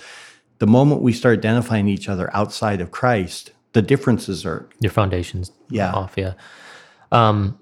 the 0.59 0.67
moment 0.67 1.01
we 1.01 1.13
start 1.13 1.39
identifying 1.39 1.87
each 1.87 2.07
other 2.09 2.29
outside 2.35 2.81
of 2.81 2.91
Christ, 2.91 3.51
the 3.73 3.81
differences 3.81 4.45
are 4.45 4.67
Your 4.79 4.91
foundation's 4.91 5.51
Yeah. 5.69 5.91
off, 5.91 6.13
yeah. 6.17 6.33
Um, 7.11 7.57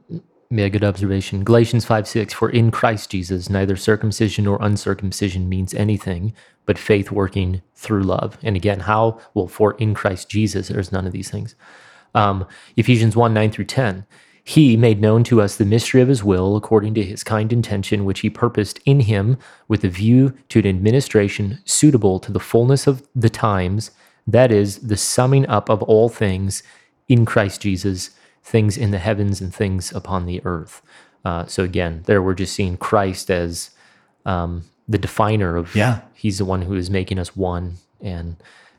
yeah, 0.50 0.70
good 0.70 0.84
observation. 0.84 1.44
Galatians 1.44 1.86
5 1.86 2.08
6, 2.08 2.34
for 2.34 2.50
in 2.50 2.72
Christ 2.72 3.10
Jesus, 3.10 3.50
neither 3.50 3.76
circumcision 3.76 4.46
nor 4.46 4.58
uncircumcision 4.62 5.50
means 5.50 5.74
anything, 5.74 6.34
but 6.66 6.78
faith 6.78 7.12
working 7.12 7.62
through 7.76 8.04
love. 8.04 8.38
And 8.42 8.56
again, 8.56 8.82
how? 8.82 9.20
Well, 9.34 9.48
for 9.48 9.74
in 9.74 9.94
Christ 9.94 10.30
Jesus, 10.30 10.70
there's 10.70 10.92
none 10.92 11.06
of 11.06 11.12
these 11.14 11.30
things. 11.30 11.56
Um, 12.16 12.48
Ephesians 12.78 13.16
1 13.16 13.34
9 13.34 13.52
through 13.52 13.66
10. 13.66 14.06
He 14.48 14.78
made 14.78 15.02
known 15.02 15.26
to 15.26 15.42
us 15.42 15.58
the 15.58 15.66
mystery 15.66 16.00
of 16.00 16.08
his 16.08 16.24
will 16.24 16.56
according 16.56 16.94
to 16.94 17.04
his 17.04 17.22
kind 17.22 17.52
intention, 17.52 18.06
which 18.06 18.22
he 18.22 18.30
purposed 18.30 18.80
in 18.86 19.02
him 19.02 19.38
with 19.68 19.84
a 19.84 19.90
view 19.90 20.34
to 20.48 20.60
an 20.60 20.66
administration 20.66 21.60
suitable 21.66 22.18
to 22.22 22.32
the 22.32 22.40
fullness 22.40 22.88
of 22.88 23.06
the 23.14 23.30
times, 23.30 23.92
that 24.26 24.50
is, 24.50 24.80
the 24.80 24.96
summing 24.96 25.46
up 25.48 25.68
of 25.68 25.84
all 25.84 26.08
things 26.08 26.64
in 27.10 27.26
Christ 27.26 27.60
Jesus, 27.60 28.12
things 28.52 28.78
in 28.78 28.92
the 28.92 28.98
heavens 29.00 29.42
and 29.42 29.54
things 29.54 29.92
upon 29.94 30.26
the 30.26 30.42
earth. 30.46 30.82
Uh, 31.26 31.46
so 31.46 31.64
again, 31.64 32.02
there 32.06 32.22
we're 32.22 32.34
just 32.34 32.54
seeing 32.56 32.78
Christ 32.78 33.30
as 33.30 33.72
um, 34.26 34.64
the 34.88 34.98
definer 34.98 35.58
of 35.58 35.76
Yeah. 35.76 36.02
he's 36.14 36.38
the 36.38 36.46
one 36.46 36.62
who 36.62 36.74
is 36.76 36.90
making 36.90 37.20
us 37.20 37.36
one 37.36 37.76
and 38.02 38.38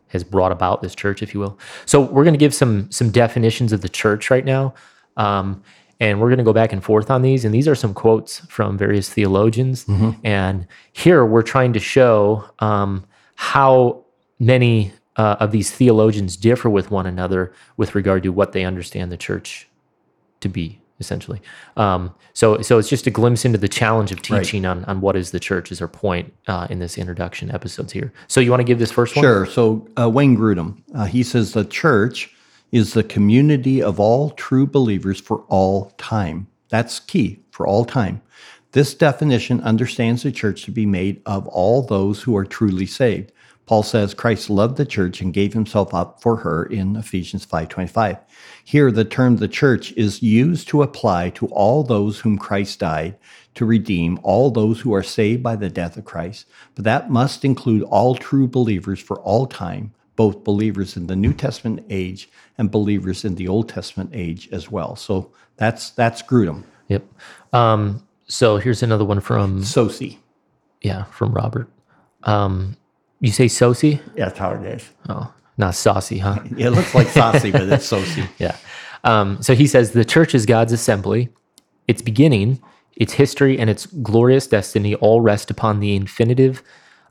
has 0.09 0.25
brought 0.25 0.53
about 0.53 0.81
this 0.81 0.95
church, 0.95 1.23
if 1.23 1.35
you 1.35 1.41
will. 1.41 1.59
So 1.85 2.01
we're 2.01 2.25
going 2.25 2.39
to 2.39 2.45
give 2.47 2.55
some 2.55 2.91
some 2.91 3.11
definitions 3.11 3.73
of 3.73 3.81
the 3.83 3.89
church 3.91 4.31
right 4.31 4.45
now, 4.45 4.73
um, 5.19 5.63
and 6.01 6.19
we're 6.21 6.29
going 6.29 6.39
to 6.39 6.45
go 6.45 6.55
back 6.55 6.73
and 6.73 6.83
forth 6.83 7.11
on 7.11 7.21
these. 7.23 7.45
And 7.45 7.53
these 7.55 7.69
are 7.69 7.75
some 7.75 7.93
quotes 7.93 8.39
from 8.49 8.79
various 8.79 9.11
theologians. 9.11 9.85
And 10.25 10.67
here 10.93 11.27
we're 11.27 11.43
trying 11.55 11.75
to 11.75 11.81
show 11.81 12.45
um, 12.61 13.05
how 13.35 14.05
many 14.39 14.93
uh, 15.19 15.37
of 15.41 15.51
these 15.51 15.71
theologians 15.71 16.37
differ 16.37 16.71
with 16.71 16.91
one 16.91 17.07
another 17.07 17.53
with 17.77 17.95
regard 17.95 18.23
to 18.23 18.31
what 18.31 18.53
they 18.53 18.65
understand 18.65 19.13
the 19.13 19.17
church 19.17 19.69
to 20.41 20.49
be 20.49 20.81
essentially. 21.01 21.41
Um, 21.77 22.13
so, 22.33 22.61
so 22.61 22.79
it's 22.79 22.89
just 22.89 23.07
a 23.07 23.11
glimpse 23.11 23.45
into 23.45 23.59
the 23.59 23.69
challenge 23.69 24.11
of 24.11 24.21
teaching 24.21 24.67
on, 24.67 24.85
on 24.87 25.01
what 25.01 25.17
is 25.17 25.31
the 25.31 25.39
church 25.39 25.71
is 25.71 25.81
our 25.81 25.89
point 25.89 26.33
uh, 26.49 26.67
in 26.71 26.81
this 26.81 26.99
introduction 26.99 27.53
episodes 27.53 27.93
here. 27.93 28.13
So 28.27 28.41
you 28.41 28.51
want 28.51 28.61
to 28.61 28.65
give 28.65 28.79
this 28.79 28.91
first 28.91 29.15
one? 29.15 29.23
Sure. 29.23 29.47
So 29.47 29.87
uh, 29.97 30.11
Wayne 30.11 30.37
Grudem, 30.37 30.83
uh, 30.95 31.05
he 31.05 31.23
says 31.23 31.53
the 31.53 31.65
church 31.65 32.35
is 32.73 32.95
the 32.95 33.05
community 33.05 33.83
of 33.83 34.01
all 34.01 34.31
true 34.31 34.67
believers 34.67 35.21
for 35.21 35.45
all 35.49 35.93
time. 35.99 36.49
That's 36.69 37.01
key 37.01 37.41
for 37.51 37.67
all 37.67 37.85
time. 37.85 38.21
This 38.73 38.93
definition 38.93 39.61
understands 39.63 40.23
the 40.23 40.33
church 40.33 40.65
to 40.65 40.71
be 40.71 40.85
made 40.85 41.23
of 41.25 41.47
all 41.49 41.83
those 41.83 42.23
who 42.23 42.37
are 42.37 42.45
truly 42.45 42.87
saved. 42.87 43.33
Paul 43.69 43.83
says 43.83 44.15
Christ 44.15 44.49
loved 44.49 44.79
the 44.79 44.87
church 44.87 45.21
and 45.21 45.31
gave 45.31 45.53
himself 45.53 45.93
up 45.93 46.23
for 46.23 46.37
her 46.37 46.65
in 46.65 46.97
Ephesians 46.97 47.45
5:25. 47.45 48.17
Here 48.65 48.91
the 48.91 49.05
term 49.05 49.37
the 49.37 49.47
church 49.47 49.93
is 49.93 50.23
used 50.23 50.69
to 50.69 50.81
apply 50.81 51.29
to 51.31 51.49
all 51.49 51.83
those 51.85 52.21
whom 52.21 52.39
Christ 52.39 52.79
died 52.79 53.19
to 53.57 53.67
redeem, 53.67 54.19
all 54.23 54.51
those 54.51 54.81
who 54.81 54.95
are 54.95 55.03
saved 55.03 55.43
by 55.43 55.55
the 55.55 55.69
death 55.69 55.99
of 55.99 56.07
Christ. 56.07 56.47
But 56.77 56.87
that 56.87 57.11
must 57.11 57.45
include 57.45 57.83
all 57.83 58.15
true 58.15 58.49
believers 58.49 59.01
for 59.01 59.21
all 59.21 59.45
time, 59.47 59.93
both 60.17 60.45
believers 60.45 60.97
in 60.97 61.07
the 61.07 61.17
New 61.17 61.35
Testament 61.35 61.85
age 61.91 62.31
and 62.57 62.71
believers 62.71 63.23
in 63.23 63.35
the 63.35 63.49
Old 63.49 63.69
Testament 63.69 64.09
age 64.15 64.49
as 64.51 64.71
well. 64.71 64.97
So 64.97 65.31
that's 65.59 65.91
that's 65.91 66.23
Grudem. 66.23 66.63
Yep. 66.89 67.05
Um, 67.53 68.03
so 68.29 68.57
here's 68.57 68.83
another 68.83 69.05
one 69.05 69.21
from 69.21 69.63
Saucy. 69.63 70.21
yeah 70.81 71.05
from 71.05 71.33
Robert. 71.35 71.69
Um, 72.23 72.79
you 73.21 73.33
say 73.33 73.47
Soci? 73.47 74.01
Yeah, 74.15 74.27
that's 74.27 74.39
how 74.39 74.51
it 74.53 74.65
is. 74.65 74.89
Oh, 75.09 75.33
not 75.57 75.75
saucy, 75.75 76.19
huh? 76.19 76.41
It 76.57 76.71
looks 76.71 76.95
like 76.95 77.09
saucy, 77.09 77.51
but 77.51 77.63
it's 77.63 77.91
Soci. 77.91 78.29
Yeah. 78.39 78.57
Um, 79.05 79.43
so 79.43 79.55
he 79.55 79.67
says 79.67 79.93
the 79.93 80.05
church 80.05 80.35
is 80.35 80.47
God's 80.47 80.73
assembly. 80.73 81.29
Its 81.87 82.03
beginning, 82.03 82.61
its 82.97 83.15
history, 83.15 83.59
and 83.59 83.71
its 83.71 83.87
glorious 83.87 84.47
destiny 84.47 84.95
all 84.97 85.21
rest 85.21 85.51
upon 85.51 85.81
the 85.81 85.95
infinitive 85.97 86.63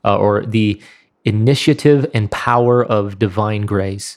uh, 0.04 0.16
or 0.16 0.44
the 0.44 0.80
initiative 1.24 2.08
and 2.14 2.30
power 2.30 2.84
of 2.84 3.18
divine 3.18 3.62
grace. 3.66 4.16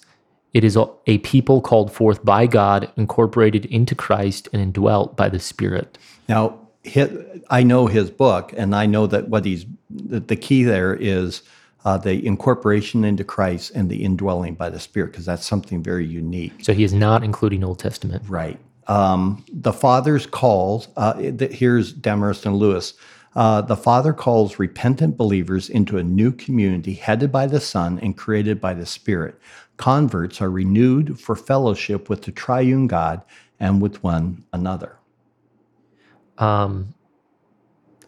It 0.54 0.64
is 0.64 0.76
a, 0.78 1.18
people 1.20 1.62
called 1.62 1.94
forth 1.94 2.24
by 2.26 2.46
God, 2.46 2.92
incorporated 2.98 3.66
into 3.66 3.96
Christ, 3.96 4.50
and 4.52 4.62
indwelt 4.62 5.16
by 5.16 5.30
the 5.30 5.40
Spirit. 5.40 5.98
Now, 6.28 6.60
hi- 6.86 7.10
I 7.50 7.64
know 7.64 7.88
his 7.88 8.12
book, 8.12 8.54
and 8.58 8.76
I 8.76 8.86
know 8.86 9.08
that 9.08 9.30
what 9.30 9.46
he's 9.46 9.66
the 9.90 10.36
key 10.36 10.64
there 10.64 10.94
is 10.94 11.42
uh, 11.86 11.98
the 11.98 12.26
incorporation 12.26 13.04
into 13.04 13.24
Christ 13.24 13.72
and 13.76 13.90
the 13.90 14.04
indwelling 14.04 14.56
by 14.56 14.70
the 14.70 14.80
Spirit, 14.80 15.12
because 15.12 15.26
that's 15.26 15.46
something 15.46 15.82
very 15.84 16.06
unique. 16.06 16.54
So 16.64 16.74
he 16.74 16.84
is 16.84 16.94
not 16.94 17.24
including 17.24 17.64
Old 17.64 17.80
Testament. 17.80 18.24
Right. 18.28 18.60
Um, 18.88 19.46
the 19.52 19.74
Father's 19.74 20.26
calls, 20.26 20.90
uh, 20.98 21.14
here's 21.16 21.94
Demarest 21.94 22.46
and 22.46 22.58
Lewis. 22.58 22.94
Uh, 23.36 23.62
the 23.62 23.78
Father 23.78 24.14
calls 24.14 24.60
repentant 24.60 25.18
believers 25.18 25.70
into 25.70 25.98
a 25.98 26.04
new 26.04 26.32
community 26.32 26.94
headed 26.94 27.32
by 27.32 27.48
the 27.48 27.62
Son 27.62 28.00
and 28.00 28.18
created 28.18 28.60
by 28.60 28.74
the 28.74 28.86
Spirit. 28.86 29.40
Converts 29.78 30.42
are 30.42 30.52
renewed 30.52 31.20
for 31.20 31.36
fellowship 31.36 32.10
with 32.10 32.24
the 32.24 32.32
triune 32.32 32.88
God 32.88 33.24
and 33.60 33.82
with 33.82 34.04
one 34.04 34.44
another. 34.54 34.98
Um, 36.38 36.94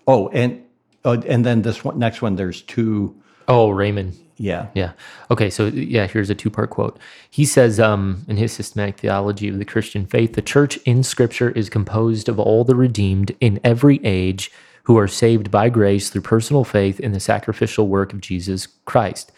Oh, 0.08 0.30
and 0.30 0.64
oh, 1.06 1.14
and 1.22 1.46
then 1.46 1.62
this 1.62 1.84
one, 1.84 1.98
next 2.00 2.22
one, 2.22 2.36
there's 2.36 2.62
two. 2.62 3.16
Oh, 3.48 3.70
Reymond. 3.70 4.16
Yeah. 4.38 4.68
Yeah. 4.74 4.94
Okay. 5.30 5.50
So 5.50 5.68
yeah, 5.68 6.08
here's 6.08 6.30
a 6.30 6.36
two-part 6.36 6.70
quote. 6.70 6.98
He 7.30 7.46
says, 7.46 7.80
um, 7.80 8.26
in 8.28 8.38
his 8.38 8.52
systematic 8.52 8.98
theology 8.98 9.48
of 9.48 9.60
the 9.60 9.66
Christian 9.66 10.06
faith, 10.06 10.34
the 10.34 10.42
church 10.42 10.78
in 10.86 11.04
Scripture 11.04 11.52
is 11.52 11.70
composed 11.70 12.28
of 12.28 12.40
all 12.40 12.64
the 12.64 12.76
redeemed 12.76 13.36
in 13.40 13.60
every 13.64 14.04
age 14.04 14.52
who 14.84 14.98
are 14.98 15.08
saved 15.08 15.50
by 15.50 15.70
grace 15.70 16.10
through 16.10 16.22
personal 16.22 16.64
faith 16.64 17.00
in 17.00 17.14
the 17.14 17.20
sacrificial 17.20 17.88
work 17.88 18.12
of 18.12 18.22
Jesus 18.22 18.68
Christ. 18.86 19.32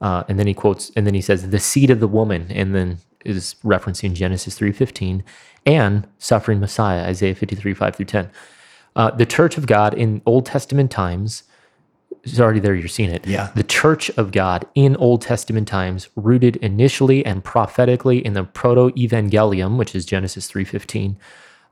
Uh, 0.00 0.24
and 0.28 0.38
then 0.38 0.46
he 0.48 0.54
quotes, 0.54 0.90
and 0.96 1.06
then 1.06 1.14
he 1.14 1.20
says, 1.20 1.50
the 1.50 1.60
seed 1.60 1.90
of 1.90 2.00
the 2.00 2.08
woman, 2.08 2.46
and 2.50 2.74
then 2.74 2.98
is 3.24 3.54
referencing 3.62 4.14
Genesis 4.14 4.56
three 4.56 4.72
fifteen 4.72 5.22
and 5.64 6.08
suffering 6.18 6.58
Messiah, 6.58 7.04
Isaiah 7.04 7.36
fifty 7.36 7.54
three 7.54 7.74
five 7.74 7.94
through 7.94 8.06
ten. 8.06 8.28
Uh, 8.96 9.12
the 9.12 9.26
Church 9.26 9.56
of 9.56 9.66
God 9.68 9.94
in 9.94 10.20
Old 10.26 10.46
Testament 10.46 10.90
times 10.90 11.44
it's 12.24 12.38
already 12.38 12.60
there. 12.60 12.74
You're 12.74 12.88
seeing 12.88 13.10
it. 13.10 13.26
Yeah. 13.26 13.50
The 13.54 13.64
church 13.64 14.08
of 14.10 14.30
God 14.30 14.64
in 14.74 14.96
Old 14.96 15.22
Testament 15.22 15.66
times, 15.66 16.08
rooted 16.14 16.56
initially 16.56 17.24
and 17.26 17.42
prophetically 17.42 18.24
in 18.24 18.34
the 18.34 18.44
proto-evangelium, 18.44 19.76
which 19.76 19.94
is 19.94 20.06
Genesis 20.06 20.50
3.15, 20.50 21.16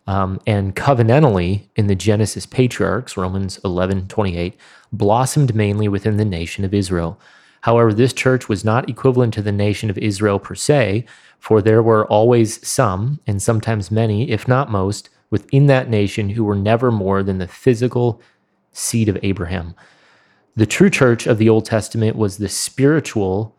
um, 0.07 0.41
and 0.47 0.75
covenantally 0.75 1.63
in 1.77 1.87
the 1.87 1.95
Genesis 1.95 2.47
patriarchs, 2.47 3.17
Romans 3.17 3.61
11.28, 3.65 4.55
blossomed 4.93 5.55
mainly 5.55 5.87
within 5.87 6.17
the 6.17 6.25
nation 6.25 6.65
of 6.65 6.75
Israel. 6.75 7.21
However, 7.61 7.93
this 7.93 8.13
church 8.13 8.49
was 8.49 8.65
not 8.65 8.89
equivalent 8.89 9.35
to 9.35 9.43
the 9.43 9.53
nation 9.53 9.89
of 9.89 9.99
Israel 9.99 10.39
per 10.39 10.55
se, 10.55 11.05
for 11.39 11.63
there 11.63 11.83
were 11.83 12.07
always 12.07 12.67
some, 12.67 13.21
and 13.27 13.41
sometimes 13.41 13.91
many, 13.91 14.31
if 14.31 14.49
not 14.49 14.71
most, 14.71 15.11
within 15.31 15.67
that 15.67 15.89
nation 15.89 16.31
who 16.31 16.43
were 16.43 16.57
never 16.57 16.91
more 16.91 17.23
than 17.23 17.39
the 17.39 17.47
physical 17.47 18.21
seed 18.73 19.09
of 19.09 19.19
Abraham. 19.23 19.75
The 20.57 20.67
true 20.67 20.91
church 20.91 21.27
of 21.27 21.39
the 21.39 21.49
Old 21.49 21.65
Testament 21.65 22.17
was 22.17 22.39
the 22.39 22.49
spiritual 22.49 23.57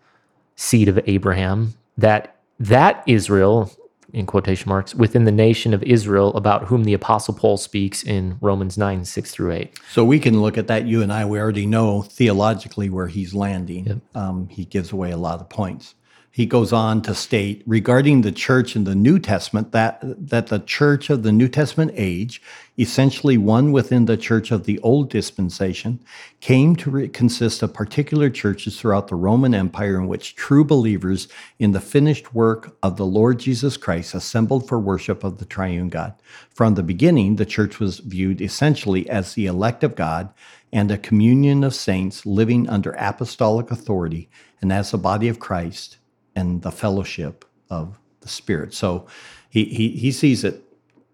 seed 0.56 0.88
of 0.88 1.00
Abraham, 1.06 1.74
that 1.98 2.36
that 2.60 3.04
Israel, 3.08 3.72
in 4.14 4.28
quotation 4.28 4.70
marks, 4.70 4.94
within 4.94 5.24
the 5.24 5.32
nation 5.32 5.74
of 5.74 5.82
Israel, 5.84 6.36
about 6.36 6.66
whom 6.66 6.84
the 6.84 6.94
Apostle 6.94 7.34
Paul 7.34 7.58
speaks 7.58 8.04
in 8.04 8.38
Romans 8.40 8.78
9, 8.78 9.04
6 9.04 9.32
through 9.32 9.52
8. 9.54 9.80
So 9.90 10.06
we 10.06 10.20
can 10.20 10.42
look 10.42 10.58
at 10.58 10.68
that. 10.68 10.86
You 10.86 11.02
and 11.02 11.12
I, 11.12 11.26
we 11.26 11.40
already 11.40 11.66
know 11.66 12.04
theologically 12.04 12.90
where 12.90 13.08
he's 13.08 13.34
landing. 13.34 14.02
Um, 14.14 14.48
he 14.50 14.66
gives 14.66 14.92
away 14.92 15.10
a 15.10 15.18
lot 15.18 15.40
of 15.40 15.50
points. 15.50 15.96
He 16.34 16.46
goes 16.46 16.72
on 16.72 17.02
to 17.02 17.14
state 17.14 17.62
regarding 17.68 18.22
the 18.22 18.32
church 18.32 18.78
in 18.78 18.86
the 18.86 18.96
New 18.96 19.20
Testament 19.20 19.74
that 19.74 20.00
that 20.02 20.48
the 20.48 20.60
church 20.60 21.10
of 21.10 21.24
the 21.24 21.32
New 21.32 21.50
Testament 21.50 21.92
age, 21.96 22.42
essentially 22.80 23.38
one 23.38 23.74
within 23.74 24.06
the 24.06 24.16
church 24.16 24.50
of 24.50 24.64
the 24.64 24.80
Old 24.80 25.10
Dispensation, 25.10 26.00
came 26.40 26.78
to 26.78 26.90
re- 26.90 27.08
consist 27.10 27.62
of 27.62 27.74
particular 27.74 28.30
churches 28.30 28.80
throughout 28.80 29.10
the 29.10 29.16
Roman 29.16 29.54
Empire 29.54 29.98
in 30.00 30.08
which 30.08 30.36
true 30.36 30.64
believers 30.64 31.28
in 31.60 31.74
the 31.74 31.82
finished 31.82 32.34
work 32.34 32.78
of 32.82 32.96
the 32.96 33.06
Lord 33.06 33.38
Jesus 33.38 33.76
Christ 33.76 34.16
assembled 34.16 34.70
for 34.70 34.80
worship 34.80 35.26
of 35.26 35.38
the 35.38 35.46
triune 35.46 35.90
God. 35.90 36.14
From 36.50 36.76
the 36.76 36.84
beginning, 36.84 37.36
the 37.36 37.46
church 37.46 37.78
was 37.78 38.00
viewed 38.00 38.40
essentially 38.40 39.10
as 39.10 39.34
the 39.34 39.48
elect 39.48 39.84
of 39.84 39.96
God 39.96 40.30
and 40.72 40.90
a 40.90 40.98
communion 40.98 41.66
of 41.66 41.76
saints 41.76 42.26
living 42.26 42.70
under 42.70 42.92
apostolic 42.98 43.70
authority 43.70 44.30
and 44.62 44.72
as 44.72 44.92
the 44.92 44.98
body 44.98 45.28
of 45.28 45.40
Christ 45.40 45.98
and 46.42 46.64
the 46.64 46.72
fellowship 46.72 47.46
of 47.70 48.00
the 48.22 48.28
Spirit. 48.28 48.74
So 48.74 49.08
he, 49.50 49.66
he, 49.66 49.90
he 49.90 50.12
sees 50.12 50.44
it 50.44 50.64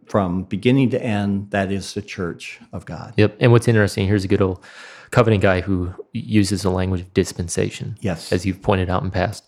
from 0.08 0.44
beginning 0.44 0.90
to 0.92 1.04
end. 1.04 1.52
That 1.52 1.72
is 1.72 1.94
the 1.94 2.02
church 2.02 2.60
of 2.72 2.86
God. 2.86 3.14
Yep. 3.18 3.38
And 3.40 3.52
what's 3.52 3.68
interesting, 3.68 4.08
here's 4.08 4.24
a 4.24 4.28
good 4.28 4.42
old 4.42 4.64
covenant 5.12 5.44
guy 5.44 5.62
who 5.62 5.94
uses 6.14 6.62
the 6.64 6.72
language 6.72 7.02
of 7.02 7.14
dispensation. 7.14 7.98
Yes. 8.02 8.32
As 8.32 8.46
you've 8.46 8.62
pointed 8.62 8.90
out 8.90 9.04
in 9.04 9.12
past. 9.12 9.48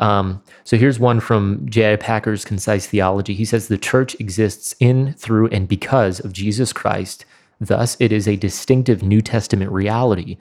Um, 0.00 0.42
so 0.64 0.76
here's 0.76 0.98
one 0.98 1.20
from 1.20 1.66
J.I. 1.68 1.96
Packer's 1.96 2.44
Concise 2.44 2.86
Theology. 2.86 3.34
He 3.34 3.44
says 3.44 3.68
the 3.68 3.78
church 3.78 4.18
exists 4.18 4.74
in, 4.80 5.12
through, 5.12 5.48
and 5.48 5.68
because 5.68 6.20
of 6.20 6.32
Jesus 6.32 6.72
Christ. 6.72 7.24
Thus, 7.60 7.96
it 8.00 8.10
is 8.10 8.26
a 8.26 8.36
distinctive 8.36 9.02
New 9.02 9.20
Testament 9.20 9.70
reality. 9.70 10.38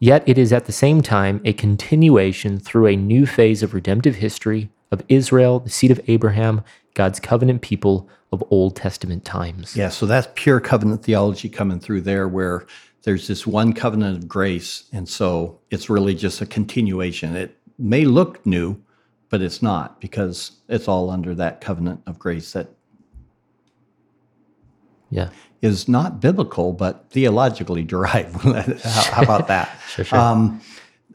Yet 0.00 0.26
it 0.26 0.38
is 0.38 0.50
at 0.50 0.64
the 0.64 0.72
same 0.72 1.02
time 1.02 1.42
a 1.44 1.52
continuation 1.52 2.58
through 2.58 2.86
a 2.86 2.96
new 2.96 3.26
phase 3.26 3.62
of 3.62 3.74
redemptive 3.74 4.16
history 4.16 4.70
of 4.90 5.02
Israel, 5.08 5.60
the 5.60 5.68
seed 5.68 5.90
of 5.90 6.00
Abraham, 6.08 6.62
God's 6.94 7.20
covenant 7.20 7.60
people 7.60 8.08
of 8.32 8.42
Old 8.50 8.76
Testament 8.76 9.26
times. 9.26 9.76
Yeah, 9.76 9.90
so 9.90 10.06
that's 10.06 10.28
pure 10.34 10.58
covenant 10.58 11.02
theology 11.02 11.50
coming 11.50 11.80
through 11.80 12.00
there 12.00 12.26
where 12.26 12.66
there's 13.02 13.28
this 13.28 13.46
one 13.46 13.74
covenant 13.74 14.16
of 14.16 14.28
grace. 14.28 14.84
And 14.90 15.06
so 15.06 15.60
it's 15.70 15.90
really 15.90 16.14
just 16.14 16.40
a 16.40 16.46
continuation. 16.46 17.36
It 17.36 17.56
may 17.78 18.06
look 18.06 18.44
new, 18.46 18.82
but 19.28 19.42
it's 19.42 19.60
not 19.60 20.00
because 20.00 20.52
it's 20.68 20.88
all 20.88 21.10
under 21.10 21.34
that 21.34 21.60
covenant 21.60 22.00
of 22.06 22.18
grace 22.18 22.52
that 22.52 22.70
Yeah. 25.10 25.28
Is 25.62 25.88
not 25.88 26.20
biblical, 26.20 26.72
but 26.72 27.10
theologically 27.10 27.82
derived. 27.82 28.34
how, 28.84 29.22
about 29.22 29.48
that? 29.48 29.76
Sure, 29.90 30.04
sure. 30.04 30.18
Um, 30.18 30.60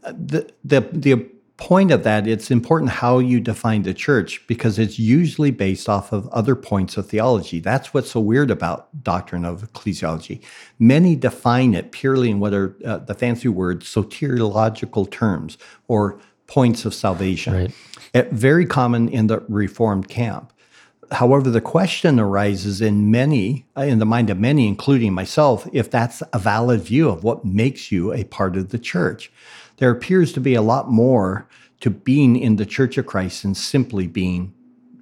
the, 0.03 0.51
the, 0.65 0.81
the 0.91 1.25
point 1.57 1.91
of 1.91 2.03
that, 2.03 2.27
it's 2.27 2.51
important 2.51 2.91
how 2.91 3.19
you 3.19 3.39
define 3.39 3.83
the 3.83 3.93
church 3.93 4.45
because 4.47 4.77
it's 4.77 4.99
usually 4.99 5.51
based 5.51 5.87
off 5.87 6.11
of 6.11 6.27
other 6.27 6.55
points 6.55 6.97
of 6.97 7.07
theology. 7.07 7.59
That's 7.59 7.93
what's 7.93 8.11
so 8.11 8.19
weird 8.19 8.51
about 8.51 9.03
doctrine 9.03 9.45
of 9.45 9.71
ecclesiology. 9.71 10.41
Many 10.77 11.15
define 11.15 11.73
it 11.73 11.91
purely 11.91 12.29
in 12.29 12.39
what 12.39 12.53
are 12.53 12.75
uh, 12.85 12.97
the 12.97 13.13
fancy 13.13 13.47
words 13.47 13.85
soteriological 13.87 15.09
terms 15.09 15.57
or 15.87 16.19
points 16.47 16.85
of 16.85 16.93
salvation. 16.93 17.53
Right. 17.53 17.71
Uh, 18.13 18.23
very 18.31 18.65
common 18.65 19.07
in 19.09 19.27
the 19.27 19.39
Reformed 19.47 20.09
camp. 20.09 20.51
However, 21.11 21.49
the 21.49 21.61
question 21.61 22.19
arises 22.19 22.81
in 22.81 23.11
many, 23.11 23.65
uh, 23.77 23.81
in 23.81 23.99
the 23.99 24.05
mind 24.05 24.29
of 24.29 24.39
many, 24.39 24.67
including 24.67 25.13
myself, 25.13 25.67
if 25.71 25.89
that's 25.89 26.23
a 26.33 26.39
valid 26.39 26.81
view 26.81 27.09
of 27.09 27.23
what 27.23 27.45
makes 27.45 27.91
you 27.91 28.13
a 28.13 28.23
part 28.23 28.55
of 28.55 28.69
the 28.69 28.79
church. 28.79 29.31
There 29.77 29.91
appears 29.91 30.33
to 30.33 30.39
be 30.39 30.55
a 30.55 30.61
lot 30.61 30.89
more 30.89 31.47
to 31.81 31.89
being 31.89 32.35
in 32.35 32.55
the 32.55 32.65
church 32.65 32.97
of 32.97 33.05
Christ 33.05 33.43
than 33.43 33.55
simply 33.55 34.07
being 34.07 34.53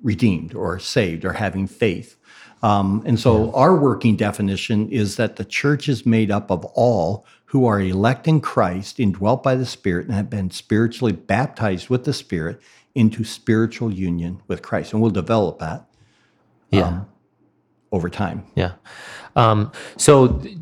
redeemed 0.01 0.53
or 0.53 0.79
saved 0.79 1.23
or 1.23 1.33
having 1.33 1.67
faith. 1.67 2.17
Um, 2.61 3.03
and 3.05 3.19
so, 3.19 3.51
our 3.53 3.75
working 3.75 4.15
definition 4.15 4.89
is 4.89 5.17
that 5.17 5.35
the 5.35 5.45
church 5.45 5.89
is 5.89 6.05
made 6.05 6.31
up 6.31 6.49
of 6.49 6.63
all 6.73 7.25
who 7.45 7.65
are 7.65 7.79
elect 7.79 8.27
in 8.27 8.39
Christ, 8.39 8.99
indwelt 8.99 9.43
by 9.43 9.55
the 9.55 9.65
Spirit, 9.65 10.07
and 10.07 10.15
have 10.15 10.29
been 10.29 10.49
spiritually 10.49 11.11
baptized 11.11 11.89
with 11.89 12.05
the 12.05 12.13
Spirit 12.13 12.61
into 12.95 13.23
spiritual 13.23 13.91
union 13.91 14.41
with 14.47 14.61
Christ. 14.61 14.93
And 14.93 15.01
we'll 15.01 15.11
develop 15.11 15.59
that 15.59 15.85
Yeah. 16.73 16.87
um, 16.87 17.07
over 17.91 18.09
time. 18.09 18.43
Yeah. 18.55 18.73
Um, 19.35 19.71
so 19.97 20.27
th- 20.27 20.57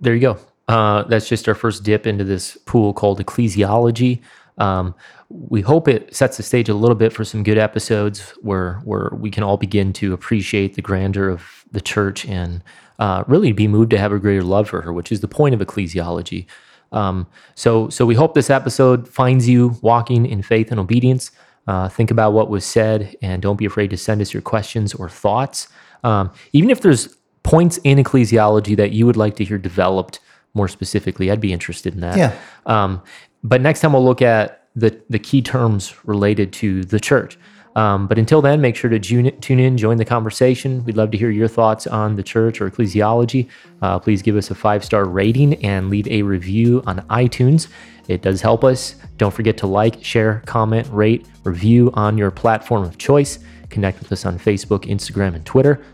there 0.00 0.14
you 0.14 0.20
go. 0.20 0.38
Uh, 0.68 1.02
that's 1.04 1.28
just 1.28 1.48
our 1.48 1.54
first 1.54 1.82
dip 1.82 2.06
into 2.06 2.24
this 2.24 2.56
pool 2.64 2.92
called 2.92 3.18
ecclesiology. 3.24 4.20
Um, 4.58 4.94
we 5.28 5.60
hope 5.60 5.88
it 5.88 6.14
sets 6.14 6.36
the 6.36 6.42
stage 6.42 6.68
a 6.68 6.74
little 6.74 6.94
bit 6.94 7.12
for 7.12 7.24
some 7.24 7.42
good 7.42 7.58
episodes 7.58 8.20
where 8.42 8.74
where 8.84 9.10
we 9.12 9.30
can 9.30 9.42
all 9.42 9.56
begin 9.56 9.92
to 9.94 10.12
appreciate 10.12 10.74
the 10.74 10.82
grandeur 10.82 11.28
of 11.28 11.64
the 11.72 11.80
church 11.80 12.26
and 12.26 12.62
uh, 12.98 13.24
really 13.26 13.52
be 13.52 13.66
moved 13.66 13.90
to 13.90 13.98
have 13.98 14.12
a 14.12 14.18
greater 14.18 14.42
love 14.42 14.68
for 14.68 14.82
her, 14.82 14.92
which 14.92 15.10
is 15.10 15.20
the 15.20 15.28
point 15.28 15.54
of 15.54 15.60
ecclesiology. 15.60 16.46
Um, 16.92 17.26
so 17.54 17.88
so 17.88 18.04
we 18.04 18.14
hope 18.14 18.34
this 18.34 18.50
episode 18.50 19.08
finds 19.08 19.48
you 19.48 19.76
walking 19.82 20.26
in 20.26 20.42
faith 20.42 20.70
and 20.70 20.80
obedience. 20.80 21.30
Uh, 21.66 21.88
think 21.88 22.10
about 22.10 22.32
what 22.32 22.48
was 22.48 22.64
said 22.64 23.14
and 23.22 23.42
don't 23.42 23.56
be 23.56 23.64
afraid 23.64 23.90
to 23.90 23.96
send 23.96 24.20
us 24.20 24.32
your 24.32 24.42
questions 24.42 24.94
or 24.94 25.08
thoughts. 25.08 25.68
Um, 26.02 26.30
even 26.52 26.70
if 26.70 26.80
there's 26.80 27.16
points 27.42 27.78
in 27.84 27.98
ecclesiology 27.98 28.76
that 28.76 28.92
you 28.92 29.06
would 29.06 29.16
like 29.16 29.36
to 29.36 29.44
hear 29.44 29.58
developed 29.58 30.20
more 30.54 30.68
specifically, 30.68 31.30
I'd 31.30 31.40
be 31.40 31.52
interested 31.52 31.94
in 31.94 32.00
that. 32.00 32.16
Yeah. 32.16 32.36
Um, 32.66 33.02
but 33.44 33.60
next 33.60 33.80
time 33.80 33.92
we'll 33.92 34.04
look 34.04 34.22
at 34.22 34.66
the, 34.74 35.00
the 35.08 35.18
key 35.18 35.42
terms 35.42 35.94
related 36.04 36.52
to 36.54 36.84
the 36.84 37.00
church. 37.00 37.38
Um, 37.76 38.06
but 38.06 38.18
until 38.18 38.42
then, 38.42 38.60
make 38.60 38.76
sure 38.76 38.90
to 38.90 38.98
tune 38.98 39.60
in, 39.60 39.78
join 39.78 39.96
the 39.96 40.04
conversation. 40.04 40.84
We'd 40.84 40.96
love 40.96 41.10
to 41.12 41.18
hear 41.18 41.30
your 41.30 41.48
thoughts 41.48 41.86
on 41.86 42.16
the 42.16 42.22
church 42.22 42.60
or 42.60 42.70
ecclesiology. 42.70 43.48
Uh, 43.80 43.98
please 43.98 44.22
give 44.22 44.36
us 44.36 44.50
a 44.50 44.54
five 44.54 44.84
star 44.84 45.04
rating 45.04 45.54
and 45.64 45.88
leave 45.88 46.08
a 46.08 46.22
review 46.22 46.82
on 46.86 47.00
iTunes. 47.08 47.68
It 48.08 48.22
does 48.22 48.42
help 48.42 48.64
us. 48.64 48.96
Don't 49.18 49.32
forget 49.32 49.56
to 49.58 49.66
like, 49.68 50.02
share, 50.02 50.42
comment, 50.46 50.88
rate, 50.90 51.26
review 51.44 51.92
on 51.94 52.18
your 52.18 52.32
platform 52.32 52.82
of 52.82 52.98
choice. 52.98 53.38
Connect 53.68 54.00
with 54.00 54.10
us 54.10 54.26
on 54.26 54.38
Facebook, 54.38 54.80
Instagram, 54.80 55.36
and 55.36 55.46
Twitter. 55.46 55.84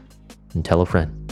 And 0.55 0.65
tell 0.65 0.81
a 0.81 0.87
friend. 0.87 1.26